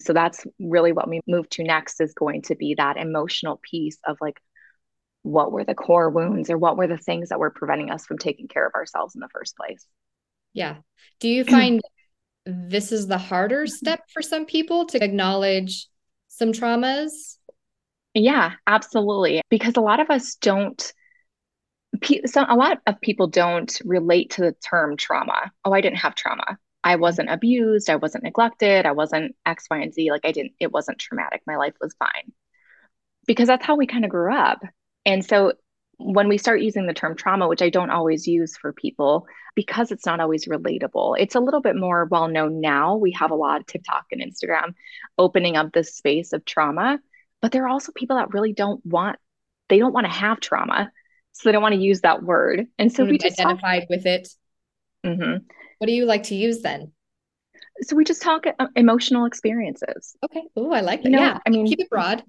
So 0.00 0.12
that's 0.12 0.46
really 0.60 0.92
what 0.92 1.08
we 1.08 1.20
move 1.26 1.48
to 1.50 1.64
next 1.64 2.00
is 2.00 2.12
going 2.12 2.42
to 2.42 2.54
be 2.54 2.74
that 2.74 2.98
emotional 2.98 3.58
piece 3.62 3.98
of 4.06 4.18
like, 4.20 4.38
what 5.22 5.50
were 5.50 5.64
the 5.64 5.74
core 5.74 6.10
wounds 6.10 6.50
or 6.50 6.58
what 6.58 6.76
were 6.76 6.86
the 6.86 6.98
things 6.98 7.30
that 7.30 7.40
were 7.40 7.50
preventing 7.50 7.90
us 7.90 8.06
from 8.06 8.18
taking 8.18 8.46
care 8.46 8.66
of 8.66 8.74
ourselves 8.74 9.14
in 9.14 9.20
the 9.20 9.28
first 9.32 9.56
place? 9.56 9.84
Yeah. 10.52 10.76
Do 11.18 11.28
you 11.28 11.44
find 11.56 11.80
this 12.44 12.92
is 12.92 13.06
the 13.06 13.18
harder 13.18 13.64
mm-hmm. 13.64 13.74
step 13.74 14.02
for 14.12 14.22
some 14.22 14.44
people 14.44 14.86
to 14.86 15.02
acknowledge 15.02 15.88
some 16.28 16.52
traumas? 16.52 17.38
Yeah, 18.12 18.52
absolutely. 18.66 19.40
Because 19.48 19.76
a 19.76 19.80
lot 19.80 20.00
of 20.00 20.10
us 20.10 20.36
don't 20.36 20.92
so 22.26 22.44
a 22.48 22.56
lot 22.56 22.80
of 22.86 23.00
people 23.00 23.26
don't 23.28 23.80
relate 23.84 24.30
to 24.30 24.42
the 24.42 24.52
term 24.52 24.96
trauma. 24.96 25.52
Oh, 25.64 25.72
I 25.72 25.80
didn't 25.80 25.98
have 25.98 26.14
trauma. 26.14 26.58
I 26.82 26.96
wasn't 26.96 27.30
abused. 27.30 27.90
I 27.90 27.96
wasn't 27.96 28.24
neglected. 28.24 28.86
I 28.86 28.92
wasn't 28.92 29.34
X, 29.44 29.66
Y, 29.70 29.78
and 29.78 29.92
Z. 29.92 30.10
Like 30.10 30.24
I 30.24 30.32
didn't, 30.32 30.52
it 30.60 30.72
wasn't 30.72 30.98
traumatic. 30.98 31.42
My 31.46 31.56
life 31.56 31.74
was 31.80 31.94
fine. 31.98 32.32
Because 33.26 33.48
that's 33.48 33.64
how 33.64 33.76
we 33.76 33.86
kind 33.86 34.04
of 34.04 34.10
grew 34.10 34.32
up. 34.32 34.60
And 35.04 35.24
so 35.24 35.54
when 35.98 36.28
we 36.28 36.38
start 36.38 36.60
using 36.60 36.86
the 36.86 36.94
term 36.94 37.16
trauma, 37.16 37.48
which 37.48 37.62
I 37.62 37.70
don't 37.70 37.90
always 37.90 38.26
use 38.26 38.56
for 38.56 38.72
people 38.72 39.26
because 39.54 39.90
it's 39.90 40.06
not 40.06 40.20
always 40.20 40.46
relatable, 40.46 41.16
it's 41.18 41.34
a 41.34 41.40
little 41.40 41.60
bit 41.60 41.74
more 41.74 42.06
well 42.10 42.28
known 42.28 42.60
now. 42.60 42.96
We 42.96 43.12
have 43.12 43.30
a 43.30 43.36
lot 43.36 43.60
of 43.60 43.66
TikTok 43.66 44.04
and 44.12 44.20
Instagram 44.20 44.74
opening 45.18 45.56
up 45.56 45.72
this 45.72 45.96
space 45.96 46.32
of 46.32 46.44
trauma, 46.44 47.00
but 47.40 47.52
there 47.52 47.64
are 47.64 47.68
also 47.68 47.92
people 47.92 48.16
that 48.16 48.32
really 48.32 48.52
don't 48.52 48.84
want, 48.84 49.18
they 49.68 49.78
don't 49.78 49.94
want 49.94 50.06
to 50.06 50.12
have 50.12 50.38
trauma 50.38 50.92
so 51.36 51.48
they 51.48 51.52
don't 51.52 51.62
want 51.62 51.74
to 51.74 51.80
use 51.80 52.00
that 52.00 52.22
word. 52.22 52.66
And 52.78 52.90
so 52.90 53.04
we 53.04 53.18
just 53.18 53.38
identified 53.38 53.82
talk- 53.82 53.90
with 53.90 54.06
it. 54.06 54.28
Mm-hmm. 55.04 55.44
What 55.78 55.86
do 55.86 55.92
you 55.92 56.06
like 56.06 56.24
to 56.24 56.34
use 56.34 56.62
then? 56.62 56.92
So 57.82 57.94
we 57.94 58.04
just 58.04 58.22
talk 58.22 58.44
uh, 58.46 58.66
emotional 58.74 59.26
experiences. 59.26 60.16
Okay. 60.24 60.42
Oh, 60.56 60.72
I 60.72 60.80
like 60.80 61.02
that. 61.02 61.10
You 61.10 61.16
know, 61.16 61.22
yeah. 61.22 61.38
I 61.46 61.50
mean, 61.50 61.66
keep 61.66 61.80
it 61.80 61.90
broad. 61.90 62.22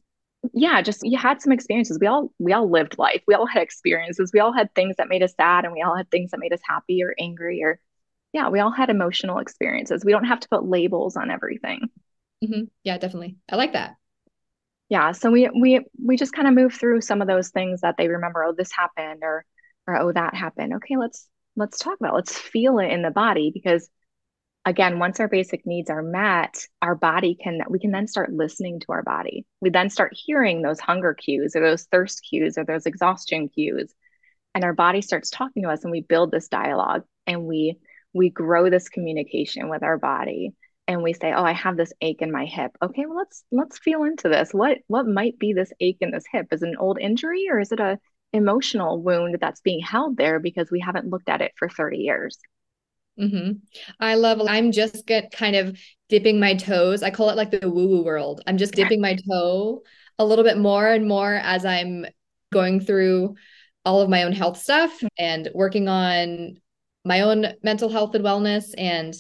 Yeah, 0.53 0.81
just 0.81 1.05
you 1.05 1.17
had 1.17 1.41
some 1.41 1.53
experiences. 1.53 1.97
We 1.99 2.07
all 2.07 2.33
we 2.37 2.51
all 2.51 2.69
lived 2.69 2.97
life. 2.97 3.23
We 3.27 3.33
all 3.33 3.45
had 3.45 3.63
experiences. 3.63 4.31
We 4.33 4.41
all 4.41 4.51
had 4.51 4.75
things 4.75 4.97
that 4.97 5.07
made 5.07 5.23
us 5.23 5.33
sad, 5.35 5.63
and 5.63 5.73
we 5.73 5.81
all 5.81 5.95
had 5.95 6.11
things 6.11 6.31
that 6.31 6.39
made 6.39 6.51
us 6.51 6.59
happy 6.67 7.01
or 7.01 7.15
angry, 7.17 7.63
or 7.63 7.79
yeah, 8.33 8.49
we 8.49 8.59
all 8.59 8.71
had 8.71 8.89
emotional 8.89 9.39
experiences. 9.39 10.03
We 10.03 10.11
don't 10.11 10.25
have 10.25 10.41
to 10.41 10.49
put 10.49 10.65
labels 10.65 11.15
on 11.15 11.31
everything. 11.31 11.89
Mm-hmm. 12.43 12.63
Yeah, 12.83 12.97
definitely. 12.97 13.37
I 13.49 13.55
like 13.55 13.73
that 13.73 13.95
yeah 14.89 15.11
so 15.11 15.31
we 15.31 15.49
we 15.49 15.85
we 16.03 16.17
just 16.17 16.33
kind 16.33 16.47
of 16.47 16.53
move 16.53 16.73
through 16.73 17.01
some 17.01 17.21
of 17.21 17.27
those 17.27 17.49
things 17.49 17.81
that 17.81 17.95
they 17.97 18.07
remember 18.07 18.43
oh 18.43 18.53
this 18.53 18.71
happened 18.71 19.21
or 19.23 19.45
or 19.87 19.97
oh 19.99 20.11
that 20.11 20.33
happened 20.33 20.73
okay 20.75 20.97
let's 20.97 21.27
let's 21.55 21.79
talk 21.79 21.97
about 21.99 22.13
it. 22.13 22.15
let's 22.15 22.37
feel 22.37 22.79
it 22.79 22.91
in 22.91 23.01
the 23.01 23.11
body 23.11 23.51
because 23.53 23.89
again 24.65 24.99
once 24.99 25.19
our 25.19 25.27
basic 25.27 25.65
needs 25.65 25.89
are 25.89 26.03
met 26.03 26.65
our 26.81 26.95
body 26.95 27.37
can 27.41 27.61
we 27.69 27.79
can 27.79 27.91
then 27.91 28.07
start 28.07 28.31
listening 28.31 28.79
to 28.79 28.87
our 28.89 29.03
body 29.03 29.45
we 29.61 29.69
then 29.69 29.89
start 29.89 30.13
hearing 30.13 30.61
those 30.61 30.79
hunger 30.79 31.13
cues 31.13 31.55
or 31.55 31.61
those 31.61 31.83
thirst 31.85 32.25
cues 32.29 32.57
or 32.57 32.65
those 32.65 32.85
exhaustion 32.85 33.49
cues 33.49 33.93
and 34.53 34.63
our 34.63 34.73
body 34.73 35.01
starts 35.01 35.29
talking 35.29 35.63
to 35.63 35.69
us 35.69 35.83
and 35.83 35.91
we 35.91 36.01
build 36.01 36.31
this 36.31 36.47
dialogue 36.47 37.03
and 37.25 37.45
we 37.45 37.77
we 38.13 38.29
grow 38.29 38.69
this 38.69 38.89
communication 38.89 39.69
with 39.69 39.83
our 39.83 39.97
body 39.97 40.53
and 40.87 41.03
we 41.03 41.13
say, 41.13 41.33
"Oh, 41.33 41.43
I 41.43 41.53
have 41.53 41.77
this 41.77 41.93
ache 42.01 42.21
in 42.21 42.31
my 42.31 42.45
hip." 42.45 42.71
Okay, 42.81 43.05
well 43.05 43.17
let's 43.17 43.43
let's 43.51 43.77
feel 43.77 44.03
into 44.03 44.29
this. 44.29 44.53
What 44.53 44.79
what 44.87 45.07
might 45.07 45.37
be 45.39 45.53
this 45.53 45.71
ache 45.79 45.97
in 46.01 46.11
this 46.11 46.25
hip? 46.31 46.47
Is 46.51 46.63
it 46.63 46.69
an 46.69 46.77
old 46.77 46.99
injury 46.99 47.47
or 47.49 47.59
is 47.59 47.71
it 47.71 47.79
a 47.79 47.99
emotional 48.33 49.01
wound 49.01 49.37
that's 49.39 49.61
being 49.61 49.81
held 49.81 50.17
there 50.17 50.39
because 50.39 50.69
we 50.71 50.79
haven't 50.79 51.09
looked 51.09 51.29
at 51.29 51.41
it 51.41 51.53
for 51.57 51.69
30 51.69 51.97
years? 51.97 52.37
Mm-hmm. 53.19 53.53
I 53.99 54.15
love, 54.15 54.41
I'm 54.47 54.71
just 54.71 55.07
get 55.07 55.31
kind 55.31 55.55
of 55.55 55.79
dipping 56.07 56.39
my 56.39 56.53
toes. 56.53 57.01
I 57.01 57.09
call 57.09 57.29
it 57.29 57.37
like 57.37 57.51
the 57.51 57.69
woo 57.69 57.87
woo 57.87 58.03
world. 58.03 58.41
I'm 58.45 58.57
just 58.57 58.73
dipping 58.73 59.01
my 59.01 59.17
toe 59.29 59.81
a 60.19 60.25
little 60.25 60.43
bit 60.43 60.57
more 60.57 60.87
and 60.87 61.07
more 61.07 61.33
as 61.33 61.65
I'm 61.65 62.05
going 62.51 62.79
through 62.79 63.35
all 63.85 64.01
of 64.01 64.09
my 64.09 64.23
own 64.23 64.33
health 64.33 64.57
stuff 64.57 65.01
and 65.17 65.49
working 65.53 65.87
on 65.87 66.57
my 67.05 67.21
own 67.21 67.53
mental 67.63 67.89
health 67.89 68.13
and 68.13 68.23
wellness. 68.23 68.73
And 68.77 69.15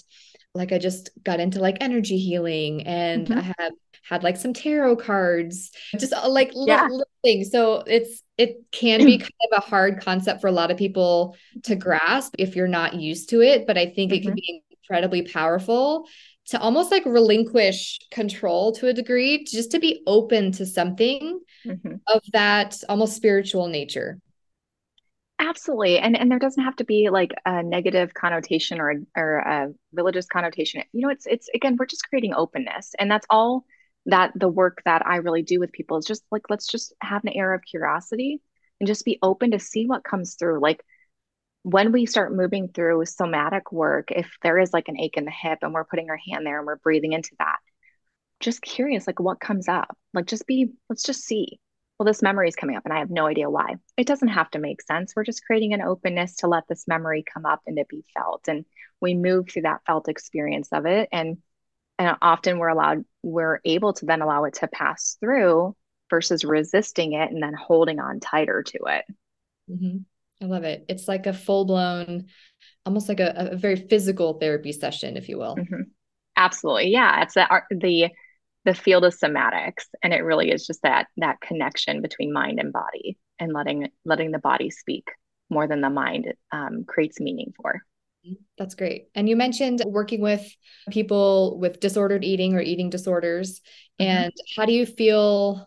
like, 0.57 0.71
I 0.71 0.77
just 0.77 1.09
got 1.23 1.39
into 1.39 1.59
like 1.59 1.77
energy 1.81 2.17
healing 2.17 2.85
and 2.85 3.27
mm-hmm. 3.27 3.39
I 3.39 3.53
have 3.59 3.73
had 4.03 4.23
like 4.23 4.37
some 4.37 4.53
tarot 4.53 4.97
cards, 4.97 5.71
just 5.97 6.13
uh, 6.13 6.29
like 6.29 6.51
yeah. 6.53 6.83
little, 6.83 6.97
little 6.97 7.11
things. 7.23 7.51
So 7.51 7.83
it's, 7.85 8.23
it 8.37 8.57
can 8.71 9.05
be 9.05 9.17
kind 9.19 9.31
of 9.51 9.57
a 9.57 9.61
hard 9.61 10.01
concept 10.01 10.41
for 10.41 10.47
a 10.47 10.51
lot 10.51 10.71
of 10.71 10.77
people 10.77 11.35
to 11.63 11.75
grasp 11.75 12.35
if 12.37 12.55
you're 12.55 12.67
not 12.67 12.95
used 12.95 13.29
to 13.29 13.41
it. 13.41 13.67
But 13.67 13.77
I 13.77 13.87
think 13.87 14.11
mm-hmm. 14.11 14.17
it 14.17 14.21
can 14.21 14.31
mm-hmm. 14.31 14.35
be 14.35 14.63
incredibly 14.71 15.23
powerful 15.23 16.07
to 16.47 16.59
almost 16.59 16.91
like 16.91 17.05
relinquish 17.05 17.99
control 18.09 18.71
to 18.71 18.87
a 18.87 18.93
degree, 18.93 19.43
just 19.43 19.71
to 19.71 19.79
be 19.79 20.01
open 20.07 20.51
to 20.53 20.65
something 20.65 21.39
mm-hmm. 21.65 21.95
of 22.07 22.21
that 22.31 22.81
almost 22.87 23.15
spiritual 23.15 23.67
nature. 23.67 24.19
Absolutely. 25.39 25.99
And 25.99 26.17
and 26.17 26.31
there 26.31 26.39
doesn't 26.39 26.63
have 26.63 26.75
to 26.77 26.83
be 26.83 27.09
like 27.11 27.31
a 27.45 27.61
negative 27.61 28.13
connotation 28.13 28.79
or 28.79 28.95
or 29.15 29.37
a 29.37 29.73
religious 29.93 30.25
connotation. 30.25 30.81
You 30.93 31.01
know, 31.01 31.09
it's 31.09 31.27
it's 31.27 31.47
again, 31.53 31.75
we're 31.77 31.85
just 31.85 32.07
creating 32.09 32.33
openness. 32.33 32.93
And 32.97 33.09
that's 33.09 33.27
all 33.29 33.65
that 34.07 34.31
the 34.35 34.47
work 34.47 34.81
that 34.85 35.05
I 35.05 35.17
really 35.17 35.43
do 35.43 35.59
with 35.59 35.71
people 35.71 35.97
is 35.97 36.05
just 36.05 36.23
like 36.31 36.49
let's 36.49 36.67
just 36.67 36.93
have 37.01 37.23
an 37.23 37.33
air 37.33 37.53
of 37.53 37.61
curiosity 37.63 38.41
and 38.79 38.87
just 38.87 39.05
be 39.05 39.19
open 39.21 39.51
to 39.51 39.59
see 39.59 39.85
what 39.85 40.03
comes 40.03 40.35
through. 40.35 40.59
Like 40.59 40.83
when 41.63 41.91
we 41.91 42.05
start 42.07 42.35
moving 42.35 42.69
through 42.69 43.05
somatic 43.05 43.71
work, 43.71 44.11
if 44.11 44.31
there 44.43 44.59
is 44.59 44.73
like 44.73 44.89
an 44.89 44.99
ache 44.99 45.17
in 45.17 45.25
the 45.25 45.31
hip 45.31 45.59
and 45.63 45.73
we're 45.73 45.85
putting 45.85 46.09
our 46.09 46.19
hand 46.31 46.45
there 46.45 46.59
and 46.59 46.67
we're 46.67 46.77
breathing 46.77 47.13
into 47.13 47.35
that, 47.39 47.57
just 48.41 48.61
curious, 48.61 49.07
like 49.07 49.19
what 49.19 49.39
comes 49.41 49.67
up? 49.69 49.97
Like 50.13 50.27
just 50.27 50.47
be, 50.47 50.73
let's 50.89 51.03
just 51.03 51.23
see. 51.25 51.59
Well, 51.97 52.05
this 52.05 52.21
memory 52.21 52.47
is 52.47 52.55
coming 52.55 52.75
up 52.75 52.85
and 52.85 52.93
I 52.93 52.99
have 52.99 53.09
no 53.09 53.25
idea 53.25 53.49
why. 53.49 53.75
It 53.97 54.05
doesn't 54.05 54.27
have 54.27 54.51
to 54.51 54.59
make 54.59 54.81
sense. 54.83 55.13
We're 55.15 55.23
just 55.23 55.43
creating 55.43 55.73
an 55.73 55.81
openness 55.81 56.37
to 56.37 56.47
let 56.47 56.67
this 56.67 56.87
memory 56.87 57.23
come 57.31 57.45
up 57.45 57.61
and 57.65 57.77
to 57.77 57.85
be 57.89 58.05
felt. 58.13 58.47
And 58.47 58.65
we 59.01 59.15
move 59.15 59.49
through 59.49 59.63
that 59.63 59.81
felt 59.85 60.07
experience 60.07 60.69
of 60.71 60.85
it. 60.85 61.09
And 61.11 61.37
and 61.99 62.15
often 62.21 62.59
we're 62.59 62.67
allowed, 62.67 63.05
we're 63.23 63.59
able 63.65 63.93
to 63.93 64.05
then 64.05 64.21
allow 64.21 64.43
it 64.43 64.55
to 64.55 64.67
pass 64.67 65.17
through 65.19 65.75
versus 66.09 66.45
resisting 66.45 67.13
it 67.13 67.31
and 67.31 67.41
then 67.41 67.53
holding 67.53 67.99
on 67.99 68.19
tighter 68.19 68.63
to 68.63 68.79
it. 68.87 69.05
Mm-hmm. 69.69 69.97
I 70.41 70.45
love 70.45 70.63
it. 70.63 70.85
It's 70.87 71.07
like 71.07 71.25
a 71.25 71.33
full 71.33 71.65
blown, 71.65 72.27
almost 72.85 73.09
like 73.09 73.19
a, 73.19 73.49
a, 73.51 73.55
very 73.57 73.75
physical 73.75 74.33
therapy 74.33 74.71
session, 74.71 75.17
if 75.17 75.27
you 75.27 75.39
will. 75.39 75.55
Mm-hmm. 75.55 75.81
Absolutely. 76.35 76.89
Yeah. 76.89 77.23
It's 77.23 77.33
the, 77.33 77.61
the, 77.71 78.09
the 78.67 78.75
field 78.75 79.05
of 79.05 79.17
somatics. 79.17 79.85
And 80.03 80.13
it 80.13 80.25
really 80.25 80.51
is 80.51 80.67
just 80.67 80.81
that, 80.83 81.07
that 81.15 81.39
connection 81.39 82.01
between 82.01 82.33
mind 82.33 82.59
and 82.59 82.73
body 82.73 83.17
and 83.39 83.53
letting, 83.53 83.87
letting 84.03 84.31
the 84.31 84.39
body 84.39 84.69
speak 84.69 85.07
more 85.49 85.69
than 85.69 85.79
the 85.79 85.89
mind 85.89 86.33
um, 86.51 86.83
creates 86.85 87.21
meaning 87.21 87.53
for. 87.55 87.81
That's 88.57 88.75
great. 88.75 89.07
And 89.15 89.29
you 89.29 89.37
mentioned 89.37 89.81
working 89.85 90.19
with 90.19 90.45
people 90.91 91.57
with 91.59 91.79
disordered 91.79 92.25
eating 92.25 92.55
or 92.55 92.59
eating 92.59 92.89
disorders. 92.89 93.61
Mm-hmm. 94.01 94.11
And 94.11 94.33
how 94.57 94.65
do 94.65 94.73
you 94.73 94.85
feel 94.85 95.65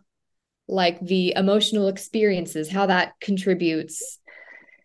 like 0.69 1.01
the 1.01 1.33
emotional 1.35 1.89
experiences, 1.89 2.71
how 2.71 2.85
that 2.85 3.15
contributes 3.23 4.19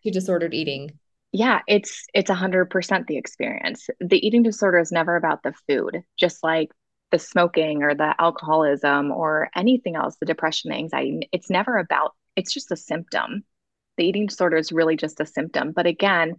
to 0.06 0.10
disordered 0.10 0.54
eating? 0.54 0.98
Yeah, 1.34 1.60
it's 1.68 2.06
it's 2.14 2.30
a 2.30 2.34
hundred 2.34 2.70
percent 2.70 3.08
the 3.08 3.18
experience. 3.18 3.90
The 4.00 4.26
eating 4.26 4.42
disorder 4.42 4.80
is 4.80 4.94
never 4.94 5.18
about 5.18 5.44
the 5.44 5.54
food, 5.68 6.02
just 6.18 6.42
like 6.46 6.70
the 7.12 7.20
smoking 7.20 7.84
or 7.84 7.96
the 7.96 8.14
alcoholism 8.20 9.12
or 9.12 9.50
anything 9.56 9.96
else, 9.96 10.16
the 10.20 10.26
depression, 10.26 10.72
the 10.72 10.78
anxiety. 10.78 11.30
It's 11.32 11.50
never 11.50 11.78
about, 11.78 12.14
it's 12.36 12.54
just 12.54 12.72
a 12.72 12.76
symptom. 12.76 13.44
The 13.98 14.06
eating 14.06 14.28
disorder 14.28 14.58
is 14.58 14.72
really 14.72 14.98
just 14.98 15.22
a 15.22 15.26
symptom. 15.26 15.72
But 15.72 15.86
again, 15.86 16.36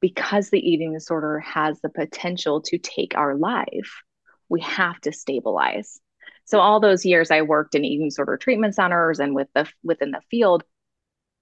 because 0.00 0.50
the 0.50 0.60
eating 0.60 0.92
disorder 0.92 1.40
has 1.40 1.80
the 1.80 1.88
potential 1.88 2.62
to 2.62 2.78
take 2.78 3.16
our 3.16 3.34
life, 3.34 4.02
we 4.48 4.60
have 4.60 5.00
to 5.02 5.12
stabilize. 5.12 6.00
So 6.44 6.58
all 6.58 6.80
those 6.80 7.04
years 7.04 7.30
I 7.30 7.42
worked 7.42 7.74
in 7.74 7.84
eating 7.84 8.08
disorder 8.08 8.36
treatment 8.36 8.74
centers 8.74 9.20
and 9.20 9.34
with 9.34 9.48
the 9.54 9.68
within 9.82 10.10
the 10.10 10.22
field, 10.30 10.64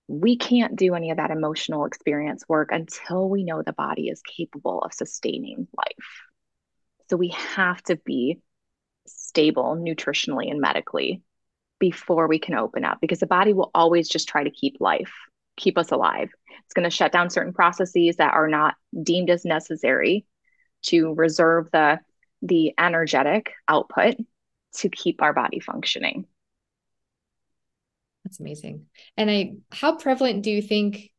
we 0.06 0.36
can't 0.36 0.76
do 0.76 0.94
any 0.94 1.10
of 1.10 1.18
that 1.18 1.30
emotional 1.30 1.84
experience 1.84 2.44
work 2.48 2.70
until 2.72 3.28
we 3.28 3.44
know 3.44 3.62
the 3.62 3.72
body 3.72 4.08
is 4.08 4.22
capable 4.22 4.80
of 4.80 4.92
sustaining 4.92 5.68
life. 5.76 6.22
So 7.10 7.16
we 7.16 7.28
have 7.28 7.82
to 7.84 7.96
be 7.96 8.40
stable 9.12 9.76
nutritionally 9.76 10.50
and 10.50 10.60
medically 10.60 11.22
before 11.78 12.26
we 12.26 12.38
can 12.38 12.54
open 12.54 12.84
up 12.84 12.98
because 13.00 13.20
the 13.20 13.26
body 13.26 13.52
will 13.52 13.70
always 13.74 14.08
just 14.08 14.28
try 14.28 14.42
to 14.42 14.50
keep 14.50 14.76
life, 14.80 15.12
keep 15.56 15.78
us 15.78 15.90
alive. 15.90 16.30
It's 16.64 16.74
going 16.74 16.88
to 16.88 16.94
shut 16.94 17.12
down 17.12 17.30
certain 17.30 17.52
processes 17.52 18.16
that 18.16 18.34
are 18.34 18.48
not 18.48 18.74
deemed 19.02 19.30
as 19.30 19.44
necessary 19.44 20.26
to 20.82 21.14
reserve 21.14 21.68
the 21.72 22.00
the 22.42 22.72
energetic 22.78 23.52
output 23.66 24.14
to 24.72 24.88
keep 24.88 25.22
our 25.22 25.32
body 25.32 25.58
functioning. 25.58 26.24
That's 28.24 28.40
amazing. 28.40 28.86
And 29.16 29.30
I 29.30 29.54
how 29.72 29.96
prevalent 29.96 30.42
do 30.42 30.50
you 30.50 30.62
think 30.62 31.10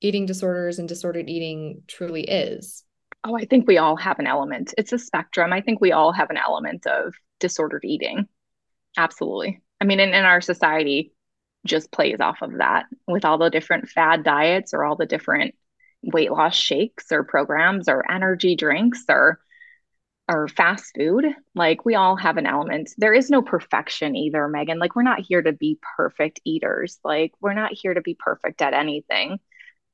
eating 0.00 0.26
disorders 0.26 0.78
and 0.78 0.88
disordered 0.88 1.28
eating 1.28 1.82
truly 1.86 2.22
is? 2.22 2.84
Oh, 3.26 3.36
I 3.36 3.44
think 3.44 3.66
we 3.66 3.78
all 3.78 3.96
have 3.96 4.20
an 4.20 4.28
element. 4.28 4.72
It's 4.78 4.92
a 4.92 4.98
spectrum. 4.98 5.52
I 5.52 5.60
think 5.60 5.80
we 5.80 5.90
all 5.90 6.12
have 6.12 6.30
an 6.30 6.36
element 6.36 6.86
of 6.86 7.12
disordered 7.40 7.84
eating. 7.84 8.28
Absolutely. 8.96 9.60
I 9.80 9.84
mean, 9.84 9.98
in, 9.98 10.10
in 10.14 10.24
our 10.24 10.40
society 10.40 11.12
just 11.66 11.90
plays 11.90 12.20
off 12.20 12.40
of 12.40 12.58
that 12.58 12.86
with 13.08 13.24
all 13.24 13.38
the 13.38 13.50
different 13.50 13.88
fad 13.88 14.22
diets 14.22 14.72
or 14.72 14.84
all 14.84 14.94
the 14.94 15.06
different 15.06 15.56
weight 16.04 16.30
loss 16.30 16.54
shakes 16.54 17.10
or 17.10 17.24
programs 17.24 17.88
or 17.88 18.08
energy 18.08 18.54
drinks 18.54 19.02
or 19.08 19.40
or 20.28 20.46
fast 20.46 20.92
food 20.96 21.24
like 21.54 21.84
we 21.84 21.96
all 21.96 22.14
have 22.16 22.36
an 22.36 22.46
element 22.46 22.90
there 22.98 23.14
is 23.14 23.30
no 23.30 23.42
perfection 23.42 24.14
either 24.14 24.46
megan 24.48 24.78
like 24.78 24.94
we're 24.94 25.02
not 25.02 25.20
here 25.20 25.42
to 25.42 25.52
be 25.52 25.78
perfect 25.96 26.40
eaters 26.44 26.98
like 27.02 27.32
we're 27.40 27.54
not 27.54 27.72
here 27.72 27.94
to 27.94 28.00
be 28.00 28.14
perfect 28.14 28.62
at 28.62 28.74
anything 28.74 29.38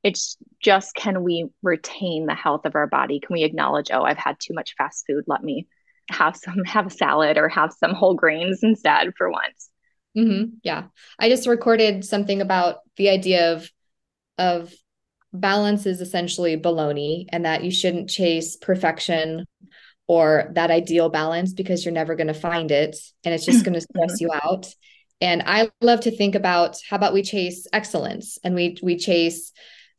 it's 0.03 0.37
just 0.61 0.95
can 0.95 1.23
we 1.23 1.49
retain 1.63 2.27
the 2.27 2.35
health 2.35 2.65
of 2.65 2.75
our 2.75 2.87
body? 2.87 3.21
Can 3.21 3.35
we 3.35 3.45
acknowledge 3.45 3.91
oh 3.93 4.03
i've 4.03 4.19
had 4.19 4.37
too 4.41 4.55
much 4.55 4.75
fast 4.77 5.05
food. 5.07 5.25
Let 5.27 5.43
me 5.43 5.67
have 6.11 6.37
some 6.37 6.65
have 6.65 6.87
a 6.87 6.91
salad 6.91 7.39
or 7.39 7.49
have 7.49 7.73
some 7.73 7.95
whole 7.95 8.15
grains 8.15 8.61
instead 8.63 9.13
for 9.17 9.31
once. 9.31 9.71
Mm-hmm. 10.17 10.57
yeah. 10.63 10.85
I 11.19 11.31
just 11.31 11.47
recorded 11.47 12.05
something 12.05 12.43
about 12.43 12.79
the 12.97 13.09
idea 13.09 13.55
of 13.55 13.71
of 14.39 14.73
balance 15.33 15.87
is 15.87 16.01
essentially 16.01 16.59
baloney 16.59 17.27
and 17.31 17.47
that 17.47 17.65
you 17.65 17.71
shouldn't 17.71 18.11
chase 18.11 18.57
perfection 18.57 19.47
or 20.07 20.51
that 20.55 20.71
ideal 20.71 21.09
balance 21.09 21.55
because 21.55 21.85
you're 21.85 21.95
never 21.95 22.15
going 22.17 22.27
to 22.27 22.35
find 22.35 22.71
it 22.71 22.97
and 23.25 23.33
it's 23.33 23.47
just 23.47 23.65
going 23.65 23.75
to 23.75 23.81
stress 23.81 24.21
you 24.21 24.31
out. 24.33 24.67
And 25.23 25.43
i 25.47 25.71
love 25.81 26.01
to 26.01 26.11
think 26.11 26.35
about 26.35 26.77
how 26.89 26.97
about 26.97 27.15
we 27.15 27.23
chase 27.23 27.67
excellence? 27.73 28.39
And 28.45 28.55
we 28.55 28.77
we 28.83 28.99
chase 28.99 29.53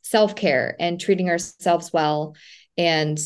self-care 0.04 0.76
and 0.78 1.00
treating 1.00 1.28
ourselves 1.28 1.92
well 1.92 2.34
and 2.78 3.18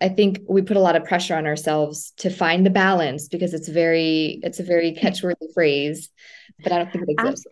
i 0.00 0.08
think 0.08 0.40
we 0.48 0.62
put 0.62 0.76
a 0.76 0.80
lot 0.80 0.96
of 0.96 1.04
pressure 1.04 1.36
on 1.36 1.46
ourselves 1.46 2.12
to 2.16 2.30
find 2.30 2.66
the 2.66 2.70
balance 2.70 3.28
because 3.28 3.54
it's 3.54 3.68
very 3.68 4.40
it's 4.42 4.60
a 4.60 4.64
very 4.64 4.92
catchworthy 4.94 5.46
phrase 5.54 6.10
but 6.62 6.72
i 6.72 6.78
don't 6.78 6.92
think 6.92 7.04
it 7.08 7.12
exists 7.12 7.46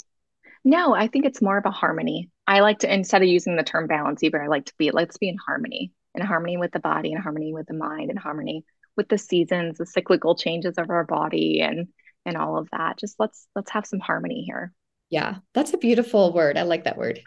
no 0.65 0.95
i 0.95 1.07
think 1.07 1.25
it's 1.25 1.43
more 1.43 1.59
of 1.59 1.67
a 1.67 1.71
harmony 1.71 2.31
i 2.47 2.61
like 2.61 2.81
to 2.81 2.93
instead 2.93 3.23
of 3.23 3.29
using 3.29 3.57
the 3.57 3.62
term 3.62 3.87
balance 3.87 4.23
either 4.23 4.43
i 4.43 4.49
like 4.49 4.65
to 4.65 4.75
be 4.79 4.91
let's 4.91 5.19
be 5.19 5.29
in 5.29 5.37
harmony 5.47 5.93
in 6.15 6.25
harmony 6.25 6.57
with 6.57 6.73
the 6.73 6.81
body, 6.81 7.12
in 7.12 7.19
harmony 7.19 7.53
with 7.53 7.67
the 7.67 7.75
mind, 7.75 8.11
in 8.11 8.17
harmony 8.17 8.65
with 8.97 9.09
the 9.09 9.19
seasons, 9.19 9.79
the 9.79 9.87
cyclical 9.87 10.35
changes 10.35 10.77
of 10.79 10.91
our 10.91 11.05
body 11.05 11.61
and 11.61 11.89
and 12.25 12.37
all 12.37 12.59
of 12.59 12.69
that. 12.73 12.99
Just 12.99 13.17
let's 13.19 13.47
let's 13.55 13.71
have 13.71 13.87
some 13.87 14.01
harmony 14.01 14.45
here. 14.47 14.73
Yeah, 15.11 15.37
that's 15.55 15.75
a 15.75 15.79
beautiful 15.79 16.33
word. 16.33 16.57
I 16.57 16.62
like 16.62 16.85
that 16.85 16.99
word. 16.99 17.21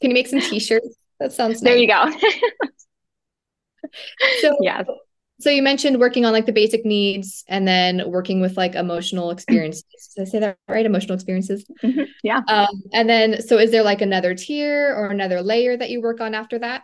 Can 0.00 0.10
you 0.10 0.14
make 0.14 0.28
some 0.28 0.40
t-shirts? 0.40 0.96
That 1.20 1.32
sounds 1.32 1.62
nice. 1.62 1.72
There 1.72 1.76
you 1.76 1.88
go. 1.88 2.10
so 4.40 4.56
yeah 4.60 4.82
so 5.40 5.50
you 5.50 5.62
mentioned 5.62 5.98
working 5.98 6.24
on 6.24 6.32
like 6.32 6.46
the 6.46 6.52
basic 6.52 6.84
needs 6.84 7.44
and 7.48 7.66
then 7.66 8.02
working 8.10 8.40
with 8.40 8.56
like 8.56 8.74
emotional 8.74 9.30
experiences 9.30 9.84
did 10.16 10.22
i 10.22 10.24
say 10.24 10.38
that 10.38 10.56
right 10.68 10.86
emotional 10.86 11.14
experiences 11.14 11.64
mm-hmm. 11.82 12.02
yeah 12.22 12.40
um, 12.48 12.82
and 12.92 13.08
then 13.08 13.42
so 13.42 13.58
is 13.58 13.70
there 13.70 13.82
like 13.82 14.00
another 14.00 14.34
tier 14.34 14.94
or 14.96 15.06
another 15.06 15.42
layer 15.42 15.76
that 15.76 15.90
you 15.90 16.00
work 16.00 16.20
on 16.20 16.34
after 16.34 16.58
that 16.58 16.82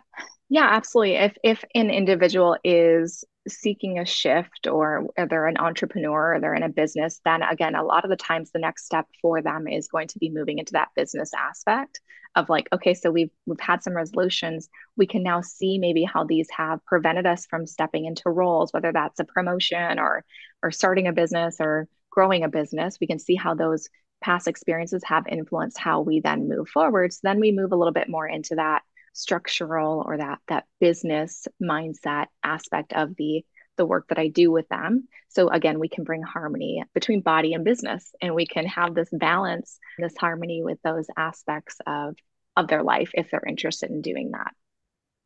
Yeah, 0.53 0.67
absolutely. 0.69 1.15
If 1.15 1.37
if 1.45 1.63
an 1.75 1.89
individual 1.89 2.57
is 2.65 3.23
seeking 3.47 3.99
a 3.99 4.05
shift 4.05 4.67
or 4.67 5.07
they're 5.15 5.47
an 5.47 5.57
entrepreneur 5.57 6.35
or 6.35 6.39
they're 6.41 6.53
in 6.53 6.61
a 6.61 6.67
business, 6.67 7.21
then 7.23 7.41
again, 7.41 7.73
a 7.73 7.85
lot 7.85 8.03
of 8.03 8.09
the 8.09 8.17
times 8.17 8.51
the 8.51 8.59
next 8.59 8.83
step 8.83 9.07
for 9.21 9.41
them 9.41 9.65
is 9.65 9.87
going 9.87 10.09
to 10.09 10.19
be 10.19 10.29
moving 10.29 10.59
into 10.59 10.73
that 10.73 10.89
business 10.93 11.31
aspect 11.33 12.01
of 12.35 12.49
like, 12.49 12.67
okay, 12.73 12.93
so 12.93 13.11
we've 13.11 13.31
we've 13.45 13.59
had 13.59 13.83
some 13.83 13.95
resolutions. 13.95 14.69
We 14.95 15.07
can 15.07 15.23
now 15.23 15.41
see 15.41 15.77
maybe 15.77 16.03
how 16.03 16.23
these 16.23 16.47
have 16.55 16.83
prevented 16.85 17.25
us 17.25 17.45
from 17.45 17.67
stepping 17.67 18.05
into 18.05 18.29
roles, 18.29 18.71
whether 18.71 18.91
that's 18.91 19.19
a 19.19 19.25
promotion 19.25 19.99
or 19.99 20.23
or 20.63 20.71
starting 20.71 21.07
a 21.07 21.13
business 21.13 21.57
or 21.59 21.87
growing 22.09 22.43
a 22.43 22.49
business. 22.49 22.97
We 22.99 23.07
can 23.07 23.19
see 23.19 23.35
how 23.35 23.55
those 23.55 23.89
past 24.21 24.47
experiences 24.47 25.03
have 25.05 25.27
influenced 25.27 25.79
how 25.79 26.01
we 26.01 26.21
then 26.21 26.47
move 26.47 26.69
forward. 26.69 27.11
So 27.11 27.19
then 27.23 27.39
we 27.39 27.51
move 27.51 27.71
a 27.71 27.75
little 27.75 27.93
bit 27.93 28.09
more 28.09 28.27
into 28.27 28.55
that 28.55 28.83
structural 29.13 30.03
or 30.05 30.17
that 30.17 30.39
that 30.47 30.65
business 30.79 31.47
mindset 31.61 32.27
aspect 32.43 32.93
of 32.93 33.15
the 33.17 33.43
the 33.81 33.85
work 33.87 34.09
that 34.09 34.19
I 34.19 34.27
do 34.27 34.51
with 34.51 34.69
them. 34.69 35.07
So 35.29 35.47
again, 35.47 35.79
we 35.79 35.89
can 35.89 36.03
bring 36.03 36.21
harmony 36.21 36.83
between 36.93 37.21
body 37.21 37.55
and 37.55 37.65
business 37.65 38.13
and 38.21 38.35
we 38.35 38.45
can 38.45 38.67
have 38.67 38.93
this 38.93 39.09
balance, 39.11 39.79
this 39.97 40.15
harmony 40.15 40.61
with 40.61 40.79
those 40.83 41.07
aspects 41.17 41.77
of 41.87 42.15
of 42.55 42.67
their 42.67 42.83
life 42.83 43.09
if 43.15 43.31
they're 43.31 43.43
interested 43.47 43.89
in 43.89 44.03
doing 44.03 44.31
that. 44.33 44.53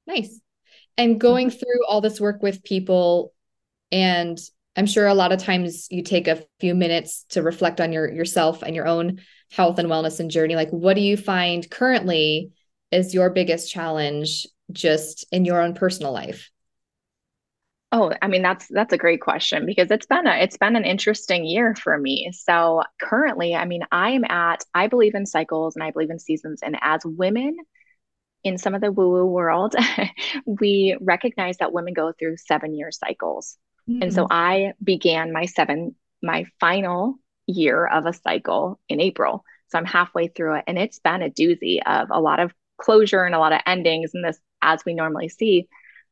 Nice. 0.07 0.39
And 0.97 1.19
going 1.19 1.49
mm-hmm. 1.49 1.57
through 1.57 1.85
all 1.85 1.99
this 1.99 2.21
work 2.21 2.41
with 2.41 2.63
people 2.63 3.33
and 3.91 4.39
I'm 4.77 4.85
sure 4.85 5.07
a 5.07 5.13
lot 5.13 5.33
of 5.33 5.43
times 5.43 5.87
you 5.91 6.01
take 6.01 6.29
a 6.29 6.43
few 6.61 6.75
minutes 6.75 7.25
to 7.31 7.41
reflect 7.41 7.81
on 7.81 7.91
your 7.91 8.09
yourself 8.09 8.61
and 8.61 8.73
your 8.73 8.87
own 8.87 9.19
health 9.51 9.79
and 9.79 9.89
wellness 9.89 10.21
and 10.21 10.31
journey. 10.31 10.55
Like 10.55 10.69
what 10.69 10.93
do 10.93 11.01
you 11.01 11.17
find 11.17 11.69
currently 11.69 12.51
is 12.89 13.13
your 13.13 13.31
biggest 13.31 13.69
challenge 13.69 14.47
just 14.71 15.25
in 15.33 15.43
your 15.43 15.61
own 15.61 15.73
personal 15.73 16.13
life? 16.13 16.51
Oh, 17.97 18.11
I 18.21 18.27
mean 18.27 18.41
that's 18.41 18.67
that's 18.67 18.91
a 18.91 18.97
great 18.97 19.21
question 19.21 19.65
because 19.65 19.89
it's 19.89 20.05
been 20.05 20.27
a 20.27 20.35
it's 20.43 20.57
been 20.57 20.75
an 20.75 20.83
interesting 20.83 21.45
year 21.45 21.73
for 21.75 21.97
me. 21.97 22.29
So 22.33 22.83
currently, 23.01 23.55
I 23.55 23.63
mean, 23.63 23.83
I'm 23.89 24.25
at 24.25 24.65
I 24.73 24.87
believe 24.87 25.15
in 25.15 25.25
cycles 25.25 25.77
and 25.77 25.83
I 25.83 25.91
believe 25.91 26.09
in 26.09 26.19
seasons 26.19 26.59
and 26.61 26.77
as 26.81 27.05
women 27.05 27.55
in 28.43 28.57
some 28.57 28.75
of 28.75 28.81
the 28.81 28.91
woo-woo 28.91 29.25
world, 29.25 29.75
we 30.45 30.97
recognize 30.99 31.55
that 31.59 31.71
women 31.71 31.93
go 31.93 32.11
through 32.11 32.35
7-year 32.35 32.91
cycles. 32.91 33.57
Mm-hmm. 33.89 34.03
And 34.03 34.13
so 34.13 34.25
mm. 34.25 34.27
I 34.29 34.73
began 34.83 35.31
my 35.31 35.45
7 35.45 35.95
my 36.21 36.45
final 36.59 37.15
year 37.47 37.87
of 37.87 38.05
a 38.05 38.11
cycle 38.11 38.77
in 38.89 38.99
April. 38.99 39.45
So 39.69 39.77
I'm 39.77 39.85
halfway 39.85 40.27
through 40.27 40.55
it 40.55 40.65
and 40.67 40.77
it's 40.77 40.99
been 40.99 41.21
a 41.21 41.29
doozy 41.29 41.79
of 41.85 42.09
a 42.11 42.19
lot 42.19 42.41
of 42.41 42.53
closure 42.77 43.23
and 43.23 43.33
a 43.33 43.39
lot 43.39 43.53
of 43.53 43.61
endings 43.65 44.11
and 44.13 44.25
this 44.25 44.37
as 44.61 44.83
we 44.85 44.93
normally 44.93 45.29
see. 45.29 45.69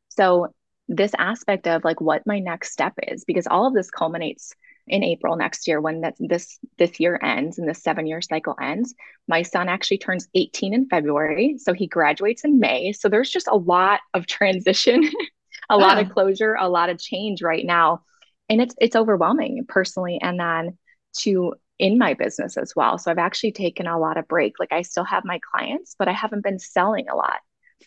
So 0.08 0.48
this 0.88 1.12
aspect 1.16 1.66
of 1.66 1.84
like 1.84 2.00
what 2.00 2.26
my 2.26 2.38
next 2.38 2.72
step 2.72 2.94
is, 3.08 3.24
because 3.24 3.46
all 3.46 3.66
of 3.66 3.74
this 3.74 3.90
culminates 3.90 4.54
in 4.86 5.02
April 5.02 5.36
next 5.36 5.66
year 5.66 5.80
when 5.80 6.02
that 6.02 6.14
this 6.18 6.58
this 6.78 7.00
year 7.00 7.18
ends 7.22 7.58
and 7.58 7.68
the 7.68 7.74
seven 7.74 8.06
year 8.06 8.20
cycle 8.20 8.54
ends. 8.60 8.94
My 9.26 9.42
son 9.42 9.68
actually 9.68 9.98
turns 9.98 10.28
18 10.34 10.74
in 10.74 10.88
February, 10.88 11.56
so 11.58 11.72
he 11.72 11.86
graduates 11.86 12.44
in 12.44 12.60
May. 12.60 12.92
So 12.92 13.08
there's 13.08 13.30
just 13.30 13.48
a 13.48 13.56
lot 13.56 14.00
of 14.12 14.26
transition, 14.26 15.10
a 15.70 15.78
lot 15.78 15.98
of 15.98 16.10
closure, 16.10 16.54
a 16.54 16.68
lot 16.68 16.90
of 16.90 16.98
change 16.98 17.42
right 17.42 17.64
now, 17.64 18.02
and 18.50 18.60
it's 18.60 18.74
it's 18.78 18.96
overwhelming 18.96 19.64
personally. 19.66 20.18
And 20.20 20.38
then 20.38 20.78
to 21.20 21.54
in 21.78 21.98
my 21.98 22.14
business 22.14 22.56
as 22.56 22.72
well. 22.76 22.98
So 22.98 23.10
I've 23.10 23.18
actually 23.18 23.52
taken 23.52 23.86
a 23.86 23.98
lot 23.98 24.16
of 24.16 24.28
break. 24.28 24.54
Like 24.60 24.72
I 24.72 24.82
still 24.82 25.04
have 25.04 25.24
my 25.24 25.40
clients, 25.52 25.96
but 25.98 26.08
I 26.08 26.12
haven't 26.12 26.44
been 26.44 26.58
selling 26.58 27.08
a 27.08 27.16
lot 27.16 27.40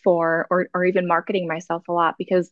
for 0.04 0.46
or 0.50 0.68
or 0.74 0.84
even 0.84 1.06
marketing 1.06 1.48
myself 1.48 1.88
a 1.88 1.92
lot 1.92 2.16
because 2.18 2.50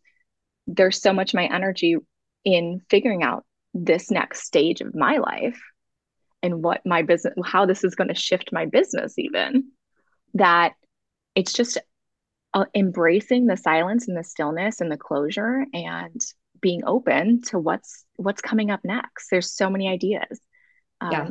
there's 0.66 1.00
so 1.00 1.12
much 1.12 1.34
my 1.34 1.46
energy 1.46 1.96
in 2.44 2.80
figuring 2.90 3.22
out 3.22 3.44
this 3.74 4.10
next 4.10 4.42
stage 4.42 4.80
of 4.80 4.94
my 4.94 5.18
life 5.18 5.60
and 6.42 6.62
what 6.62 6.80
my 6.84 7.02
business 7.02 7.34
how 7.44 7.66
this 7.66 7.84
is 7.84 7.94
going 7.94 8.08
to 8.08 8.14
shift 8.14 8.52
my 8.52 8.66
business 8.66 9.18
even 9.18 9.64
that 10.34 10.72
it's 11.34 11.52
just 11.52 11.78
uh, 12.54 12.64
embracing 12.74 13.46
the 13.46 13.56
silence 13.56 14.08
and 14.08 14.16
the 14.16 14.24
stillness 14.24 14.80
and 14.80 14.90
the 14.90 14.96
closure 14.96 15.66
and 15.72 16.20
being 16.60 16.82
open 16.86 17.42
to 17.42 17.58
what's 17.58 18.04
what's 18.16 18.40
coming 18.40 18.70
up 18.70 18.80
next 18.84 19.28
there's 19.30 19.52
so 19.52 19.68
many 19.68 19.88
ideas 19.88 20.40
um, 21.00 21.12
yeah. 21.12 21.28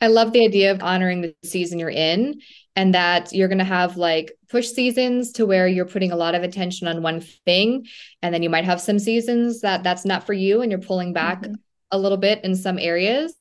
I 0.00 0.08
love 0.08 0.32
the 0.32 0.44
idea 0.44 0.70
of 0.70 0.82
honoring 0.82 1.22
the 1.22 1.34
season 1.44 1.78
you're 1.78 1.90
in 1.90 2.40
and 2.76 2.94
that 2.94 3.32
you're 3.32 3.48
going 3.48 3.58
to 3.58 3.64
have 3.64 3.96
like 3.96 4.32
push 4.48 4.68
seasons 4.68 5.32
to 5.32 5.46
where 5.46 5.66
you're 5.66 5.84
putting 5.84 6.12
a 6.12 6.16
lot 6.16 6.34
of 6.34 6.42
attention 6.42 6.88
on 6.88 7.02
one 7.02 7.20
thing 7.20 7.86
and 8.22 8.34
then 8.34 8.42
you 8.42 8.50
might 8.50 8.64
have 8.64 8.80
some 8.80 8.98
seasons 8.98 9.60
that 9.60 9.82
that's 9.82 10.04
not 10.04 10.26
for 10.26 10.32
you 10.32 10.62
and 10.62 10.70
you're 10.70 10.80
pulling 10.80 11.12
back 11.12 11.42
mm-hmm. 11.42 11.54
a 11.90 11.98
little 11.98 12.18
bit 12.18 12.44
in 12.44 12.54
some 12.54 12.78
areas 12.78 13.34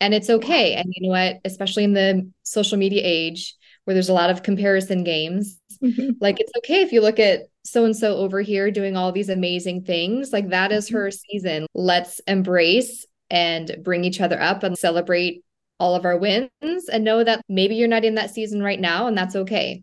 and 0.00 0.14
it's 0.14 0.30
okay 0.30 0.74
and 0.74 0.92
you 0.94 1.06
know 1.06 1.12
what 1.12 1.40
especially 1.44 1.84
in 1.84 1.92
the 1.92 2.30
social 2.42 2.78
media 2.78 3.02
age 3.04 3.54
where 3.84 3.94
there's 3.94 4.08
a 4.08 4.14
lot 4.14 4.30
of 4.30 4.42
comparison 4.42 5.04
games 5.04 5.58
mm-hmm. 5.82 6.10
like 6.20 6.40
it's 6.40 6.52
okay 6.58 6.82
if 6.82 6.92
you 6.92 7.00
look 7.00 7.18
at 7.18 7.42
so 7.64 7.84
and 7.84 7.96
so 7.96 8.16
over 8.16 8.40
here 8.40 8.70
doing 8.70 8.96
all 8.96 9.12
these 9.12 9.28
amazing 9.28 9.82
things 9.82 10.32
like 10.32 10.48
that 10.48 10.72
is 10.72 10.86
mm-hmm. 10.86 10.96
her 10.96 11.10
season 11.10 11.66
let's 11.74 12.20
embrace 12.26 13.06
and 13.30 13.78
bring 13.82 14.04
each 14.04 14.20
other 14.20 14.40
up 14.40 14.62
and 14.62 14.76
celebrate 14.76 15.42
all 15.82 15.96
of 15.96 16.04
our 16.04 16.16
wins 16.16 16.50
and 16.92 17.02
know 17.02 17.24
that 17.24 17.42
maybe 17.48 17.74
you're 17.74 17.88
not 17.88 18.04
in 18.04 18.14
that 18.14 18.30
season 18.30 18.62
right 18.62 18.78
now 18.78 19.08
and 19.08 19.18
that's 19.18 19.34
okay. 19.34 19.82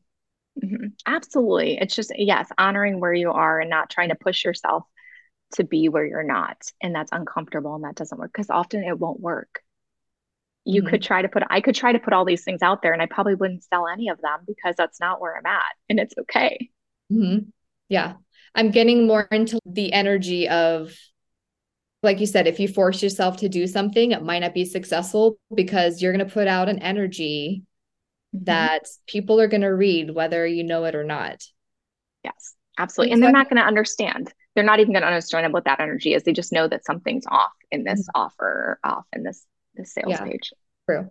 Mm-hmm. 0.63 0.87
Absolutely. 1.05 1.77
It's 1.77 1.93
just, 1.93 2.13
yes, 2.17 2.47
honoring 2.57 3.01
where 3.01 3.13
you 3.13 3.31
are 3.31 3.59
and 3.59 3.69
not 3.69 3.89
trying 3.89 4.07
to 4.07 4.15
push 4.15 4.45
yourself 4.45 4.83
to 5.55 5.65
be 5.65 5.89
where 5.89 6.05
you're 6.05 6.23
not. 6.23 6.55
And 6.81 6.95
that's 6.95 7.11
uncomfortable 7.11 7.75
and 7.75 7.83
that 7.83 7.95
doesn't 7.95 8.17
work 8.17 8.31
because 8.33 8.49
often 8.49 8.81
it 8.81 8.97
won't 8.97 9.19
work. 9.19 9.59
You 10.63 10.83
mm-hmm. 10.83 10.89
could 10.89 11.03
try 11.03 11.21
to 11.21 11.27
put, 11.27 11.43
I 11.49 11.59
could 11.59 11.75
try 11.75 11.91
to 11.91 11.99
put 11.99 12.13
all 12.13 12.23
these 12.23 12.45
things 12.45 12.61
out 12.61 12.81
there 12.81 12.93
and 12.93 13.01
I 13.01 13.05
probably 13.05 13.35
wouldn't 13.35 13.65
sell 13.65 13.85
any 13.85 14.07
of 14.07 14.21
them 14.21 14.39
because 14.47 14.75
that's 14.77 15.01
not 15.01 15.19
where 15.19 15.35
I'm 15.35 15.45
at 15.45 15.75
and 15.89 15.99
it's 15.99 16.13
okay. 16.17 16.69
Mm-hmm. 17.11 17.49
Yeah. 17.89 18.13
I'm 18.55 18.71
getting 18.71 19.05
more 19.05 19.27
into 19.29 19.59
the 19.65 19.91
energy 19.91 20.47
of 20.47 20.95
like 22.01 22.19
you 22.19 22.25
said, 22.25 22.47
if 22.47 22.59
you 22.59 22.67
force 22.67 23.03
yourself 23.03 23.37
to 23.37 23.49
do 23.49 23.67
something, 23.67 24.11
it 24.11 24.23
might 24.23 24.39
not 24.39 24.53
be 24.53 24.65
successful 24.65 25.37
because 25.53 26.01
you're 26.01 26.13
going 26.13 26.25
to 26.25 26.33
put 26.33 26.47
out 26.47 26.69
an 26.69 26.79
energy 26.79 27.63
mm-hmm. 28.35 28.45
that 28.45 28.87
people 29.07 29.39
are 29.41 29.47
going 29.47 29.61
to 29.61 29.67
read, 29.67 30.11
whether 30.11 30.45
you 30.45 30.63
know 30.63 30.85
it 30.85 30.95
or 30.95 31.03
not. 31.03 31.43
Yes, 32.23 32.55
absolutely. 32.77 33.13
And 33.13 33.23
they're 33.23 33.31
not 33.31 33.49
going 33.49 33.61
to 33.61 33.67
understand. 33.67 34.33
They're 34.55 34.63
not 34.63 34.79
even 34.79 34.93
going 34.93 35.01
to 35.01 35.07
understand 35.07 35.51
what 35.53 35.65
that 35.65 35.79
energy 35.79 36.13
is. 36.13 36.23
They 36.23 36.33
just 36.33 36.53
know 36.53 36.67
that 36.67 36.85
something's 36.85 37.25
off 37.27 37.51
in 37.71 37.83
this 37.83 38.01
mm-hmm. 38.01 38.21
offer, 38.21 38.79
off 38.83 39.05
in 39.13 39.23
this 39.23 39.45
this 39.75 39.93
sales 39.93 40.09
yeah, 40.09 40.23
page. 40.23 40.53
True. 40.89 41.09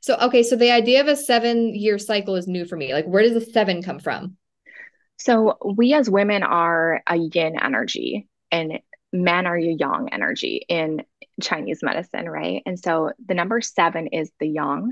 So 0.00 0.16
okay, 0.16 0.42
so 0.42 0.56
the 0.56 0.70
idea 0.70 1.00
of 1.00 1.08
a 1.08 1.16
seven 1.16 1.74
year 1.74 1.98
cycle 1.98 2.36
is 2.36 2.46
new 2.46 2.64
for 2.64 2.76
me. 2.76 2.92
Like, 2.92 3.06
where 3.06 3.22
does 3.22 3.34
the 3.34 3.52
seven 3.52 3.82
come 3.82 3.98
from? 3.98 4.36
So 5.16 5.58
we 5.76 5.94
as 5.94 6.08
women 6.08 6.42
are 6.44 7.02
a 7.06 7.16
yin 7.16 7.56
energy, 7.60 8.28
and 8.52 8.78
men 9.12 9.46
are 9.46 9.58
yang 9.58 10.08
energy 10.12 10.64
in 10.68 11.02
Chinese 11.42 11.80
medicine, 11.82 12.28
right? 12.28 12.62
And 12.66 12.78
so 12.78 13.12
the 13.26 13.34
number 13.34 13.60
seven 13.60 14.08
is 14.08 14.30
the 14.38 14.48
yang. 14.48 14.90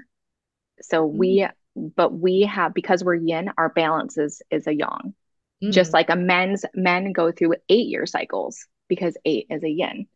So 0.80 1.06
mm-hmm. 1.06 1.18
we, 1.18 1.46
but 1.74 2.12
we 2.12 2.42
have 2.42 2.74
because 2.74 3.04
we're 3.04 3.14
yin, 3.14 3.50
our 3.58 3.68
balance 3.68 4.16
is 4.16 4.42
is 4.50 4.66
a 4.66 4.74
yang. 4.74 5.14
Mm-hmm. 5.62 5.70
Just 5.70 5.92
like 5.92 6.10
a 6.10 6.16
men's 6.16 6.64
men 6.74 7.12
go 7.12 7.32
through 7.32 7.54
eight 7.68 7.88
year 7.88 8.06
cycles 8.06 8.66
because 8.88 9.16
eight 9.24 9.46
is 9.50 9.62
a 9.62 9.70
yin. 9.70 10.06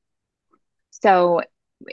So 0.91 1.43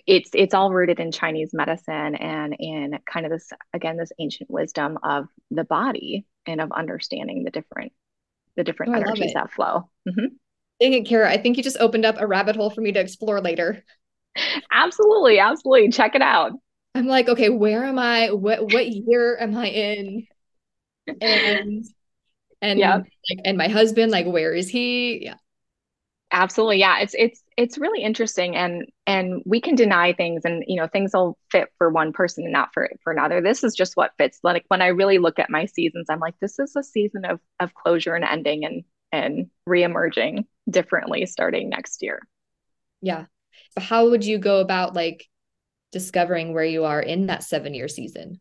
it's 0.05 0.29
it's 0.33 0.53
all 0.53 0.73
rooted 0.73 0.99
in 0.99 1.11
Chinese 1.11 1.51
medicine 1.53 2.15
and 2.15 2.55
in 2.59 2.99
kind 3.11 3.25
of 3.25 3.31
this 3.31 3.49
again 3.73 3.97
this 3.97 4.11
ancient 4.19 4.49
wisdom 4.49 4.97
of 5.03 5.27
the 5.49 5.63
body 5.63 6.25
and 6.45 6.59
of 6.59 6.71
understanding 6.71 7.43
the 7.43 7.51
different 7.51 7.93
the 8.55 8.63
different 8.63 8.95
oh, 8.95 8.99
energies 8.99 9.33
that 9.33 9.51
flow. 9.51 9.89
Mm-hmm. 10.07 10.35
Dang 10.79 10.93
it, 10.93 11.07
Carah. 11.07 11.27
I 11.27 11.37
think 11.37 11.57
you 11.57 11.63
just 11.63 11.77
opened 11.79 12.05
up 12.05 12.15
a 12.19 12.27
rabbit 12.27 12.55
hole 12.55 12.69
for 12.69 12.81
me 12.81 12.91
to 12.91 12.99
explore 12.99 13.41
later. 13.41 13.83
Absolutely. 14.71 15.39
Absolutely. 15.39 15.89
Check 15.89 16.15
it 16.15 16.21
out. 16.21 16.51
I'm 16.93 17.07
like, 17.07 17.29
okay, 17.29 17.49
where 17.49 17.83
am 17.83 17.99
I? 17.99 18.31
What 18.31 18.71
what 18.73 18.87
year 18.87 19.37
am 19.37 19.57
I 19.57 19.67
in? 19.67 20.27
And 21.21 21.85
and 22.61 22.79
yeah. 22.79 22.97
like 22.97 23.39
and 23.45 23.57
my 23.57 23.67
husband, 23.67 24.11
like 24.11 24.25
where 24.25 24.53
is 24.53 24.69
he? 24.69 25.25
Yeah. 25.25 25.35
Absolutely. 26.31 26.79
Yeah. 26.79 26.99
It's 26.99 27.15
it's 27.17 27.41
it's 27.55 27.77
really 27.77 28.01
interesting 28.01 28.55
and 28.55 28.85
and 29.05 29.41
we 29.45 29.61
can 29.61 29.75
deny 29.75 30.13
things 30.13 30.41
and 30.43 30.63
you 30.67 30.75
know 30.75 30.87
things 30.87 31.11
will 31.13 31.37
fit 31.51 31.69
for 31.77 31.89
one 31.89 32.13
person 32.13 32.43
and 32.43 32.53
not 32.53 32.69
for 32.73 32.89
for 33.03 33.13
another. 33.13 33.41
This 33.41 33.63
is 33.63 33.73
just 33.73 33.95
what 33.95 34.11
fits. 34.17 34.39
Like 34.43 34.65
when 34.67 34.81
I 34.81 34.87
really 34.87 35.19
look 35.19 35.39
at 35.39 35.49
my 35.49 35.65
seasons, 35.65 36.07
I'm 36.09 36.19
like, 36.19 36.35
this 36.41 36.59
is 36.59 36.75
a 36.75 36.83
season 36.83 37.25
of 37.25 37.39
of 37.59 37.73
closure 37.73 38.15
and 38.15 38.25
ending 38.25 38.65
and 38.65 38.83
and 39.11 39.49
reemerging 39.67 40.45
differently 40.69 41.25
starting 41.25 41.69
next 41.69 42.01
year. 42.01 42.21
Yeah. 43.01 43.25
But 43.75 43.84
how 43.84 44.10
would 44.10 44.25
you 44.25 44.38
go 44.38 44.60
about 44.60 44.93
like 44.95 45.25
discovering 45.91 46.53
where 46.53 46.65
you 46.65 46.86
are 46.86 47.01
in 47.01 47.27
that 47.27 47.43
seven 47.43 47.73
year 47.73 47.88
season? 47.88 48.39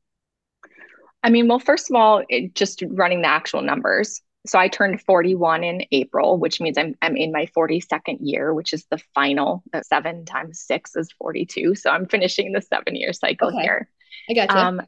I 1.23 1.31
mean, 1.31 1.49
well, 1.49 1.59
first 1.59 1.91
of 1.91 1.97
all, 1.97 2.23
it, 2.29 2.55
just 2.55 2.83
running 2.89 3.23
the 3.23 3.29
actual 3.29 3.62
numbers. 3.62 4.21
so 4.47 4.59
I 4.59 4.69
turned 4.69 5.01
41 5.03 5.65
in 5.65 5.83
April, 5.91 6.39
which 6.39 6.61
means 6.61 6.79
I'm 6.79 6.95
I'm 7.03 7.17
in 7.17 7.33
my 7.33 7.47
42nd 7.57 8.19
year, 8.21 8.55
which 8.55 8.73
is 8.73 8.87
the 8.91 8.99
final. 9.15 9.65
Seven 9.83 10.25
times 10.25 10.61
six 10.61 10.95
is 10.95 11.12
42. 11.19 11.75
So 11.75 11.91
I'm 11.91 12.07
finishing 12.07 12.53
the 12.53 12.62
seven 12.62 12.95
year 12.95 13.12
cycle 13.12 13.49
okay. 13.49 13.62
here. 13.62 13.89
I 14.31 14.35
got 14.35 14.51
you. 14.51 14.57
Um, 14.57 14.83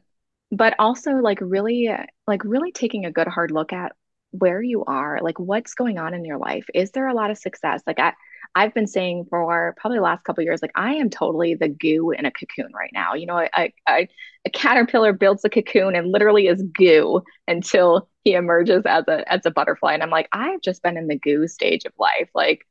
but 0.51 0.75
also 0.79 1.11
like 1.15 1.39
really 1.41 1.89
like 2.25 2.43
really 2.43 2.71
taking 2.71 3.05
a 3.05 3.11
good 3.11 3.27
hard 3.27 3.51
look 3.51 3.73
at 3.73 3.93
where 4.31 4.61
you 4.61 4.83
are, 4.85 5.19
like 5.21 5.39
what's 5.39 5.73
going 5.73 5.97
on 5.97 6.13
in 6.13 6.25
your 6.25 6.37
life. 6.37 6.65
Is 6.73 6.91
there 6.91 7.07
a 7.07 7.13
lot 7.13 7.31
of 7.31 7.37
success? 7.37 7.81
Like 7.87 7.99
I 7.99 8.13
I've 8.55 8.73
been 8.73 8.87
saying 8.87 9.27
for 9.29 9.75
probably 9.77 9.99
the 9.99 10.03
last 10.03 10.23
couple 10.23 10.43
years, 10.43 10.61
like 10.61 10.71
I 10.75 10.95
am 10.95 11.09
totally 11.09 11.55
the 11.55 11.69
goo 11.69 12.11
in 12.11 12.25
a 12.25 12.31
cocoon 12.31 12.71
right 12.73 12.89
now. 12.93 13.13
You 13.13 13.27
know, 13.27 13.37
I, 13.37 13.71
I, 13.87 14.07
a 14.45 14.49
caterpillar 14.49 15.13
builds 15.13 15.45
a 15.45 15.49
cocoon 15.49 15.95
and 15.95 16.11
literally 16.11 16.47
is 16.47 16.63
goo 16.63 17.21
until 17.47 18.09
he 18.23 18.33
emerges 18.33 18.83
as 18.85 19.05
a 19.07 19.31
as 19.31 19.45
a 19.45 19.51
butterfly. 19.51 19.93
And 19.93 20.03
I'm 20.03 20.09
like, 20.09 20.29
I've 20.31 20.61
just 20.61 20.81
been 20.83 20.97
in 20.97 21.07
the 21.07 21.19
goo 21.19 21.47
stage 21.47 21.85
of 21.85 21.93
life. 21.99 22.29
Like 22.33 22.65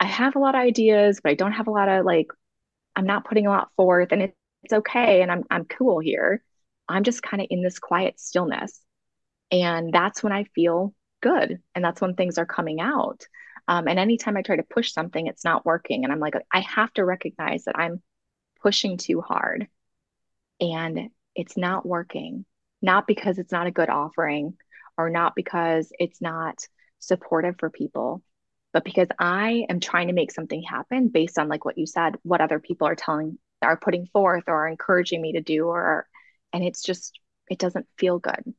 I 0.00 0.06
have 0.06 0.36
a 0.36 0.38
lot 0.38 0.54
of 0.54 0.60
ideas, 0.62 1.20
but 1.22 1.30
I 1.30 1.34
don't 1.34 1.52
have 1.52 1.66
a 1.68 1.70
lot 1.70 1.88
of 1.88 2.04
like 2.04 2.28
I'm 2.96 3.06
not 3.06 3.24
putting 3.24 3.46
a 3.46 3.50
lot 3.50 3.70
forth 3.76 4.08
and 4.12 4.22
it, 4.22 4.36
it's 4.64 4.74
okay 4.74 5.22
and 5.22 5.30
I'm 5.32 5.44
I'm 5.50 5.64
cool 5.66 6.00
here. 6.00 6.42
I'm 6.88 7.04
just 7.04 7.22
kind 7.22 7.40
of 7.42 7.48
in 7.50 7.62
this 7.62 7.78
quiet 7.78 8.20
stillness. 8.20 8.80
And 9.50 9.92
that's 9.92 10.22
when 10.22 10.32
I 10.32 10.44
feel 10.54 10.94
good. 11.20 11.60
And 11.74 11.84
that's 11.84 12.00
when 12.00 12.14
things 12.14 12.38
are 12.38 12.46
coming 12.46 12.80
out. 12.80 13.26
Um, 13.68 13.88
and 13.88 13.98
anytime 13.98 14.36
I 14.36 14.42
try 14.42 14.56
to 14.56 14.62
push 14.62 14.92
something, 14.92 15.26
it's 15.26 15.44
not 15.44 15.66
working. 15.66 16.04
And 16.04 16.12
I'm 16.12 16.20
like, 16.20 16.34
I 16.52 16.60
have 16.60 16.92
to 16.94 17.04
recognize 17.04 17.64
that 17.64 17.78
I'm 17.78 18.02
pushing 18.62 18.96
too 18.96 19.20
hard 19.20 19.68
and 20.60 21.10
it's 21.34 21.56
not 21.56 21.86
working, 21.86 22.44
not 22.82 23.06
because 23.06 23.38
it's 23.38 23.52
not 23.52 23.66
a 23.66 23.72
good 23.72 23.88
offering 23.88 24.56
or 24.98 25.08
not 25.10 25.34
because 25.34 25.92
it's 25.98 26.20
not 26.20 26.66
supportive 26.98 27.56
for 27.58 27.70
people, 27.70 28.22
but 28.72 28.84
because 28.84 29.08
I 29.18 29.66
am 29.68 29.80
trying 29.80 30.08
to 30.08 30.14
make 30.14 30.32
something 30.32 30.62
happen 30.62 31.08
based 31.08 31.38
on 31.38 31.48
like 31.48 31.64
what 31.64 31.78
you 31.78 31.86
said, 31.86 32.16
what 32.22 32.40
other 32.40 32.58
people 32.58 32.86
are 32.86 32.94
telling, 32.94 33.38
are 33.62 33.78
putting 33.78 34.06
forth 34.06 34.44
or 34.48 34.68
encouraging 34.68 35.22
me 35.22 35.32
to 35.32 35.40
do, 35.40 35.66
or, 35.66 36.06
and 36.52 36.62
it's 36.64 36.82
just, 36.82 37.18
it 37.48 37.58
doesn't 37.58 37.86
feel 37.96 38.18
good. 38.18 38.54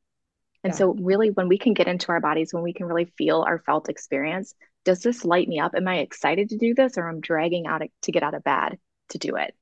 And 0.63 0.73
yeah. 0.73 0.77
so, 0.77 0.93
really, 0.93 1.29
when 1.29 1.47
we 1.47 1.57
can 1.57 1.73
get 1.73 1.87
into 1.87 2.09
our 2.09 2.19
bodies, 2.19 2.53
when 2.53 2.63
we 2.63 2.73
can 2.73 2.85
really 2.85 3.11
feel 3.17 3.41
our 3.41 3.59
felt 3.59 3.89
experience, 3.89 4.53
does 4.85 5.01
this 5.01 5.25
light 5.25 5.47
me 5.47 5.59
up? 5.59 5.73
Am 5.75 5.87
I 5.87 5.99
excited 5.99 6.49
to 6.49 6.57
do 6.57 6.73
this 6.73 6.97
or 6.97 7.07
I'm 7.07 7.21
dragging 7.21 7.67
out 7.67 7.81
to 8.03 8.11
get 8.11 8.23
out 8.23 8.33
of 8.33 8.43
bed 8.43 8.77
to 9.09 9.17
do 9.17 9.35
it? 9.35 9.55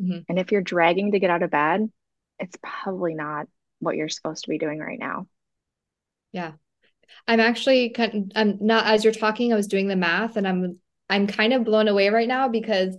Mm-hmm. 0.00 0.20
And 0.28 0.38
if 0.38 0.52
you're 0.52 0.62
dragging 0.62 1.12
to 1.12 1.18
get 1.18 1.30
out 1.30 1.42
of 1.42 1.50
bed, 1.50 1.90
it's 2.38 2.56
probably 2.62 3.14
not 3.14 3.46
what 3.78 3.96
you're 3.96 4.08
supposed 4.08 4.44
to 4.44 4.50
be 4.50 4.58
doing 4.58 4.78
right 4.78 4.98
now. 4.98 5.26
Yeah. 6.32 6.52
I'm 7.28 7.40
actually 7.40 7.90
kind 7.90 8.32
I'm 8.34 8.58
not 8.60 8.86
as 8.86 9.04
you're 9.04 9.12
talking, 9.12 9.52
I 9.52 9.56
was 9.56 9.68
doing 9.68 9.88
the 9.88 9.96
math 9.96 10.36
and 10.36 10.48
I'm 10.48 10.78
I'm 11.08 11.26
kind 11.26 11.52
of 11.52 11.64
blown 11.64 11.88
away 11.88 12.08
right 12.08 12.26
now 12.26 12.48
because 12.48 12.96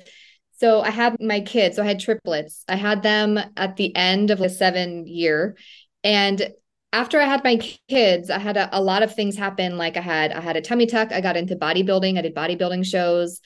so 0.58 0.82
I 0.82 0.90
had 0.90 1.18
my 1.20 1.42
kids, 1.42 1.76
so 1.76 1.84
I 1.84 1.88
had 1.88 2.00
triplets. 2.00 2.64
I 2.68 2.76
had 2.76 3.04
them 3.04 3.38
at 3.58 3.76
the 3.76 3.94
end 3.94 4.32
of 4.32 4.40
the 4.40 4.50
seven 4.50 5.06
year. 5.06 5.58
And 6.04 6.54
after 6.96 7.20
I 7.20 7.26
had 7.26 7.44
my 7.44 7.58
kids, 7.90 8.30
I 8.30 8.40
had 8.40 8.56
a, 8.56 8.70
a, 8.72 8.82
lot 8.82 9.04
of 9.04 9.14
things 9.14 9.36
happen. 9.36 9.78
Like 9.78 9.98
I 9.98 10.02
had 10.02 10.32
I 10.32 10.40
had 10.40 10.56
a 10.56 10.62
tummy 10.62 10.86
tuck. 10.86 11.12
I 11.12 11.20
got 11.20 11.36
into 11.36 11.58
bodybuilding. 11.58 12.18
I 12.18 12.22
did 12.22 12.34
bodybuilding 12.34 12.86
shows. 12.86 13.42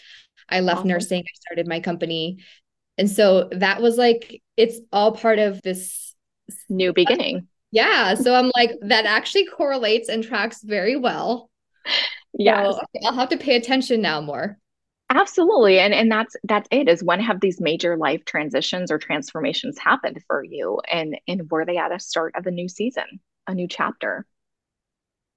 I 0.47 0.59
left 0.59 0.79
awesome. 0.79 0.89
nursing. 0.89 1.23
I 1.23 1.33
started 1.33 1.67
my 1.67 1.79
company. 1.79 2.43
And 2.99 3.09
so 3.09 3.49
that 3.53 3.81
was 3.81 3.97
like 3.97 4.43
it's 4.55 4.79
all 4.93 5.13
part 5.13 5.39
of 5.39 5.63
this 5.63 6.15
new 6.69 6.93
beginning. 6.93 7.47
Yeah. 7.71 8.13
So 8.13 8.35
I'm 8.35 8.51
like, 8.55 8.71
that 8.81 9.05
actually 9.05 9.47
correlates 9.47 10.09
and 10.09 10.23
tracks 10.23 10.62
very 10.63 10.95
well. 10.95 11.49
Yeah. 12.38 12.71
So 12.71 12.81
I'll 13.05 13.15
have 13.15 13.29
to 13.29 13.38
pay 13.38 13.55
attention 13.55 14.01
now 14.01 14.21
more. 14.21 14.59
Absolutely. 15.09 15.79
And 15.79 15.91
and 15.91 16.12
that's 16.12 16.35
that's 16.43 16.67
it 16.69 16.88
is 16.88 17.03
when 17.03 17.19
have 17.19 17.41
these 17.41 17.59
major 17.59 17.97
life 17.97 18.25
transitions 18.25 18.91
or 18.91 18.99
transformations 18.99 19.79
happened 19.79 20.21
for 20.27 20.43
you 20.43 20.79
and 20.91 21.19
and 21.27 21.49
were 21.49 21.65
they 21.65 21.77
at 21.77 21.91
a 21.91 21.99
start 21.99 22.35
of 22.35 22.45
a 22.45 22.51
new 22.51 22.69
season? 22.69 23.19
A 23.49 23.55
new 23.55 23.67
chapter. 23.67 24.27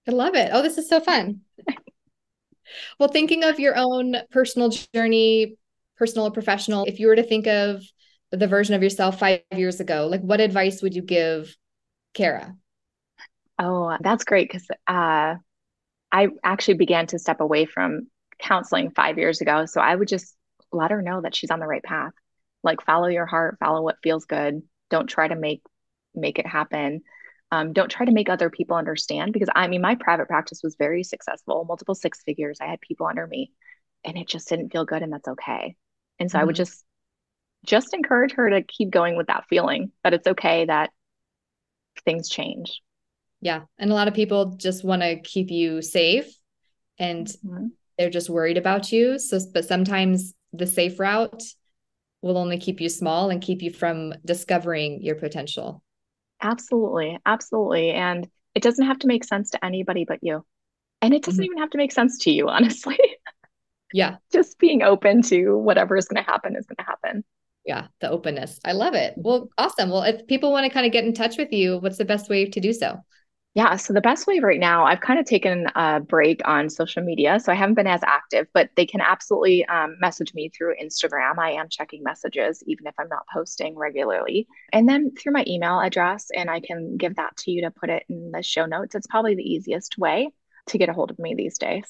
I 0.07 0.11
love 0.11 0.35
it. 0.35 0.51
Oh, 0.53 0.61
this 0.61 0.77
is 0.77 0.87
so 0.87 1.01
fun. 1.01 1.41
well, 2.99 3.09
thinking 3.09 3.43
of 3.43 3.59
your 3.59 3.75
own 3.75 4.17
personal 4.31 4.69
journey, 4.69 5.57
personal 5.97 6.27
or 6.27 6.31
professional, 6.31 6.85
if 6.85 7.01
you 7.01 7.07
were 7.07 7.17
to 7.17 7.23
think 7.23 7.47
of 7.47 7.83
the 8.31 8.47
version 8.47 8.75
of 8.75 8.83
yourself 8.83 9.19
five 9.19 9.41
years 9.57 9.81
ago, 9.81 10.09
like 10.11 10.21
what 10.21 10.43
advice 10.43 10.83
would 10.83 10.95
you 10.95 11.01
give 11.01 11.57
Carah? 12.15 12.55
Oh, 13.59 13.97
that's 13.99 14.25
great 14.25 14.51
because 14.51 14.69
uh, 14.87 15.37
I 16.13 16.29
actually 16.45 16.75
began 16.75 17.07
to 17.07 17.19
step 17.19 17.41
away 17.41 17.65
from 17.65 18.09
counseling 18.39 18.91
five 18.91 19.17
years 19.17 19.41
ago. 19.41 19.65
So 19.65 19.81
I 19.81 19.95
would 19.95 20.09
just 20.09 20.37
let 20.71 20.91
her 20.91 21.01
know 21.01 21.23
that 21.23 21.35
she's 21.35 21.51
on 21.51 21.61
the 21.61 21.67
right 21.67 21.83
path. 21.83 22.13
Like 22.63 22.85
follow 22.85 23.07
your 23.07 23.25
heart, 23.25 23.57
follow 23.59 23.81
what 23.81 24.03
feels 24.03 24.27
good. 24.27 24.61
Don't 24.91 25.07
try 25.07 25.29
to 25.29 25.35
make 25.35 25.63
make 26.15 26.39
it 26.39 26.47
happen. 26.47 27.01
Um, 27.53 27.75
don't 27.75 27.91
try 27.91 28.07
to 28.07 28.13
make 28.13 28.31
other 28.31 28.49
people 28.49 28.77
understand 28.77 29.35
because 29.35 29.51
I 29.55 29.69
mean, 29.69 29.83
my 29.83 29.95
private 29.95 30.27
practice 30.27 30.63
was 30.65 30.75
very 30.79 31.05
successful, 31.05 31.67
multiple 31.69 31.95
six 31.95 32.23
figures. 32.23 32.59
I 32.63 32.67
had 32.67 32.81
people 32.81 33.07
under 33.07 33.27
me 33.27 33.53
and 34.05 34.17
it 34.17 34.27
just 34.27 34.49
didn't 34.49 34.71
feel 34.71 34.87
good. 34.87 35.03
And 35.03 35.13
that's 35.13 35.29
okay. 35.29 35.77
And 36.19 36.31
so 36.31 36.37
mm-hmm. 36.37 36.43
I 36.43 36.45
would 36.47 36.55
mm-hmm. 36.55 36.63
just, 36.63 36.85
just 37.67 37.93
encourage 37.93 38.33
her 38.33 38.49
to 38.49 38.63
keep 38.63 38.91
going 38.91 39.19
with 39.19 39.27
that 39.27 39.45
feeling 39.51 39.93
that 40.03 40.15
it's 40.15 40.27
okay 40.27 40.65
that 40.65 40.93
things 42.07 42.31
change. 42.31 42.81
Yeah. 43.43 43.65
And 43.79 43.91
a 43.91 43.95
lot 43.95 44.09
of 44.09 44.15
people 44.15 44.57
just 44.57 44.83
want 44.83 45.03
to 45.03 45.21
keep 45.21 45.51
you 45.51 45.83
safe 45.83 46.35
and 46.99 47.27
mm-hmm. 47.27 47.67
they're 47.99 48.09
just 48.09 48.31
worried 48.31 48.57
about 48.57 48.91
you. 48.91 49.19
So, 49.19 49.39
but 49.53 49.67
sometimes 49.67 50.33
the 50.55 50.67
safe 50.67 50.99
route 50.99 51.43
will 52.23 52.39
only 52.39 52.57
keep 52.57 52.81
you 52.81 52.89
small 52.89 53.29
and 53.29 53.43
keep 53.43 53.61
you 53.61 53.73
from 53.73 54.15
discovering 54.25 55.03
your 55.03 55.17
potential. 55.17 55.83
Absolutely. 56.43 57.19
Absolutely. 57.25 57.91
And 57.91 58.29
it 58.55 58.63
doesn't 58.63 58.87
have 58.87 58.99
to 59.01 59.07
make 59.07 59.25
sense 59.25 59.51
to 59.51 59.65
anybody 59.65 60.05
but 60.05 60.19
you. 60.23 60.45
And 61.01 61.15
it 61.15 61.23
doesn't 61.23 61.43
mm-hmm. 61.43 61.53
even 61.53 61.59
have 61.59 61.71
to 61.71 61.79
make 61.79 61.93
sense 61.93 62.19
to 62.21 62.31
you, 62.31 62.49
honestly. 62.51 62.99
Yeah. 63.93 64.17
Just 64.33 64.59
being 64.59 64.83
open 64.83 65.23
to 65.23 65.57
whatever 65.57 65.97
is 65.97 66.07
going 66.07 66.23
to 66.23 66.31
happen 66.31 66.57
is 66.57 66.67
going 66.67 66.77
to 66.77 66.85
happen. 66.85 67.25
Yeah. 67.65 67.87
The 68.01 68.11
openness. 68.11 68.59
I 68.65 68.73
love 68.73 68.95
it. 68.95 69.15
Well, 69.17 69.49
awesome. 69.57 69.91
Well, 69.91 70.03
if 70.03 70.27
people 70.27 70.53
want 70.53 70.65
to 70.65 70.71
kind 70.71 70.87
of 70.87 70.93
get 70.93 71.05
in 71.05 71.15
touch 71.15 71.37
with 71.39 71.53
you, 71.53 71.79
what's 71.79 71.99
the 71.99 72.05
best 72.05 72.29
way 72.29 72.47
to 72.47 72.61
do 72.61 72.73
so? 72.73 72.99
Yeah, 73.55 73.77
so 73.77 73.93
the 73.93 74.01
best 74.01 74.27
way 74.27 74.39
right 74.39 74.59
now, 74.59 74.87
I've 74.87 75.03
kind 75.03 75.21
of 75.21 75.27
taken 75.27 75.67
a 75.75 76.01
break 76.01 76.41
on 76.47 76.71
social 76.71 77.03
media, 77.03 77.39
so 77.39 77.53
I 77.53 77.55
haven't 77.55 77.75
been 77.75 77.87
as 77.87 78.01
active, 78.03 78.47
but 78.55 78.71
they 78.77 78.87
can 78.87 79.03
absolutely 79.03 79.67
um, 79.67 79.97
message 80.01 80.33
me 80.33 80.49
through 80.49 80.75
Instagram. 80.83 81.39
I 81.39 81.53
am 81.53 81.69
checking 81.69 82.03
messages, 82.03 82.63
even 82.67 82.87
if 82.87 82.95
I'm 82.99 83.09
not 83.09 83.27
posting 83.31 83.77
regularly. 83.77 84.49
And 84.73 84.89
then 84.89 85.13
through 85.15 85.35
my 85.35 85.45
email 85.47 85.81
address, 85.81 86.29
and 86.35 86.49
I 86.49 86.61
can 86.61 86.97
give 86.97 87.17
that 87.17 87.37
to 87.39 87.51
you 87.51 87.63
to 87.63 87.71
put 87.71 87.91
it 87.91 88.05
in 88.09 88.31
the 88.31 88.43
show 88.43 88.65
notes. 88.65 88.95
It's 88.95 89.07
probably 89.07 89.35
the 89.35 89.43
easiest 89.43 89.99
way 89.99 90.31
to 90.69 90.79
get 90.79 90.89
a 90.89 90.95
hold 90.95 91.11
of 91.11 91.19
me 91.19 91.35
these 91.35 91.59
days. 91.59 91.85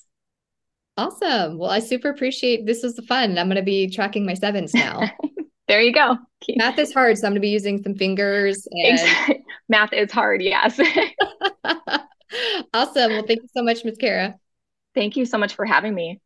Awesome. 0.97 1.59
Well, 1.59 1.71
I 1.71 1.79
super 1.79 2.11
appreciate 2.11 2.67
this 2.67 2.83
was 2.83 2.99
fun. 3.09 3.39
I'm 3.39 3.47
going 3.47 3.57
to 3.57 3.63
be 3.63 3.89
tracking 3.89 4.27
my 4.27 4.35
sevens 4.35 4.75
now. 4.75 5.09
there 5.69 5.81
you 5.81 5.93
go. 5.93 6.19
Math 6.57 6.79
is 6.79 6.93
hard, 6.93 7.17
so 7.19 7.27
I'm 7.27 7.33
going 7.33 7.41
to 7.41 7.41
be 7.41 7.51
using 7.51 7.83
some 7.83 7.95
fingers. 7.95 8.67
And... 8.73 9.37
Math 9.69 9.93
is 9.93 10.13
hard, 10.13 10.43
yes. 10.43 10.79
awesome. 12.75 13.15
Well, 13.15 13.25
thank 13.27 13.43
you 13.43 13.49
so 13.57 13.63
much, 13.63 13.85
Ms. 13.85 13.99
Carah. 13.99 14.35
Thank 14.95 15.17
you 15.17 15.27
so 15.27 15.39
much 15.39 15.55
for 15.55 15.65
having 15.67 15.95
me. 15.95 16.21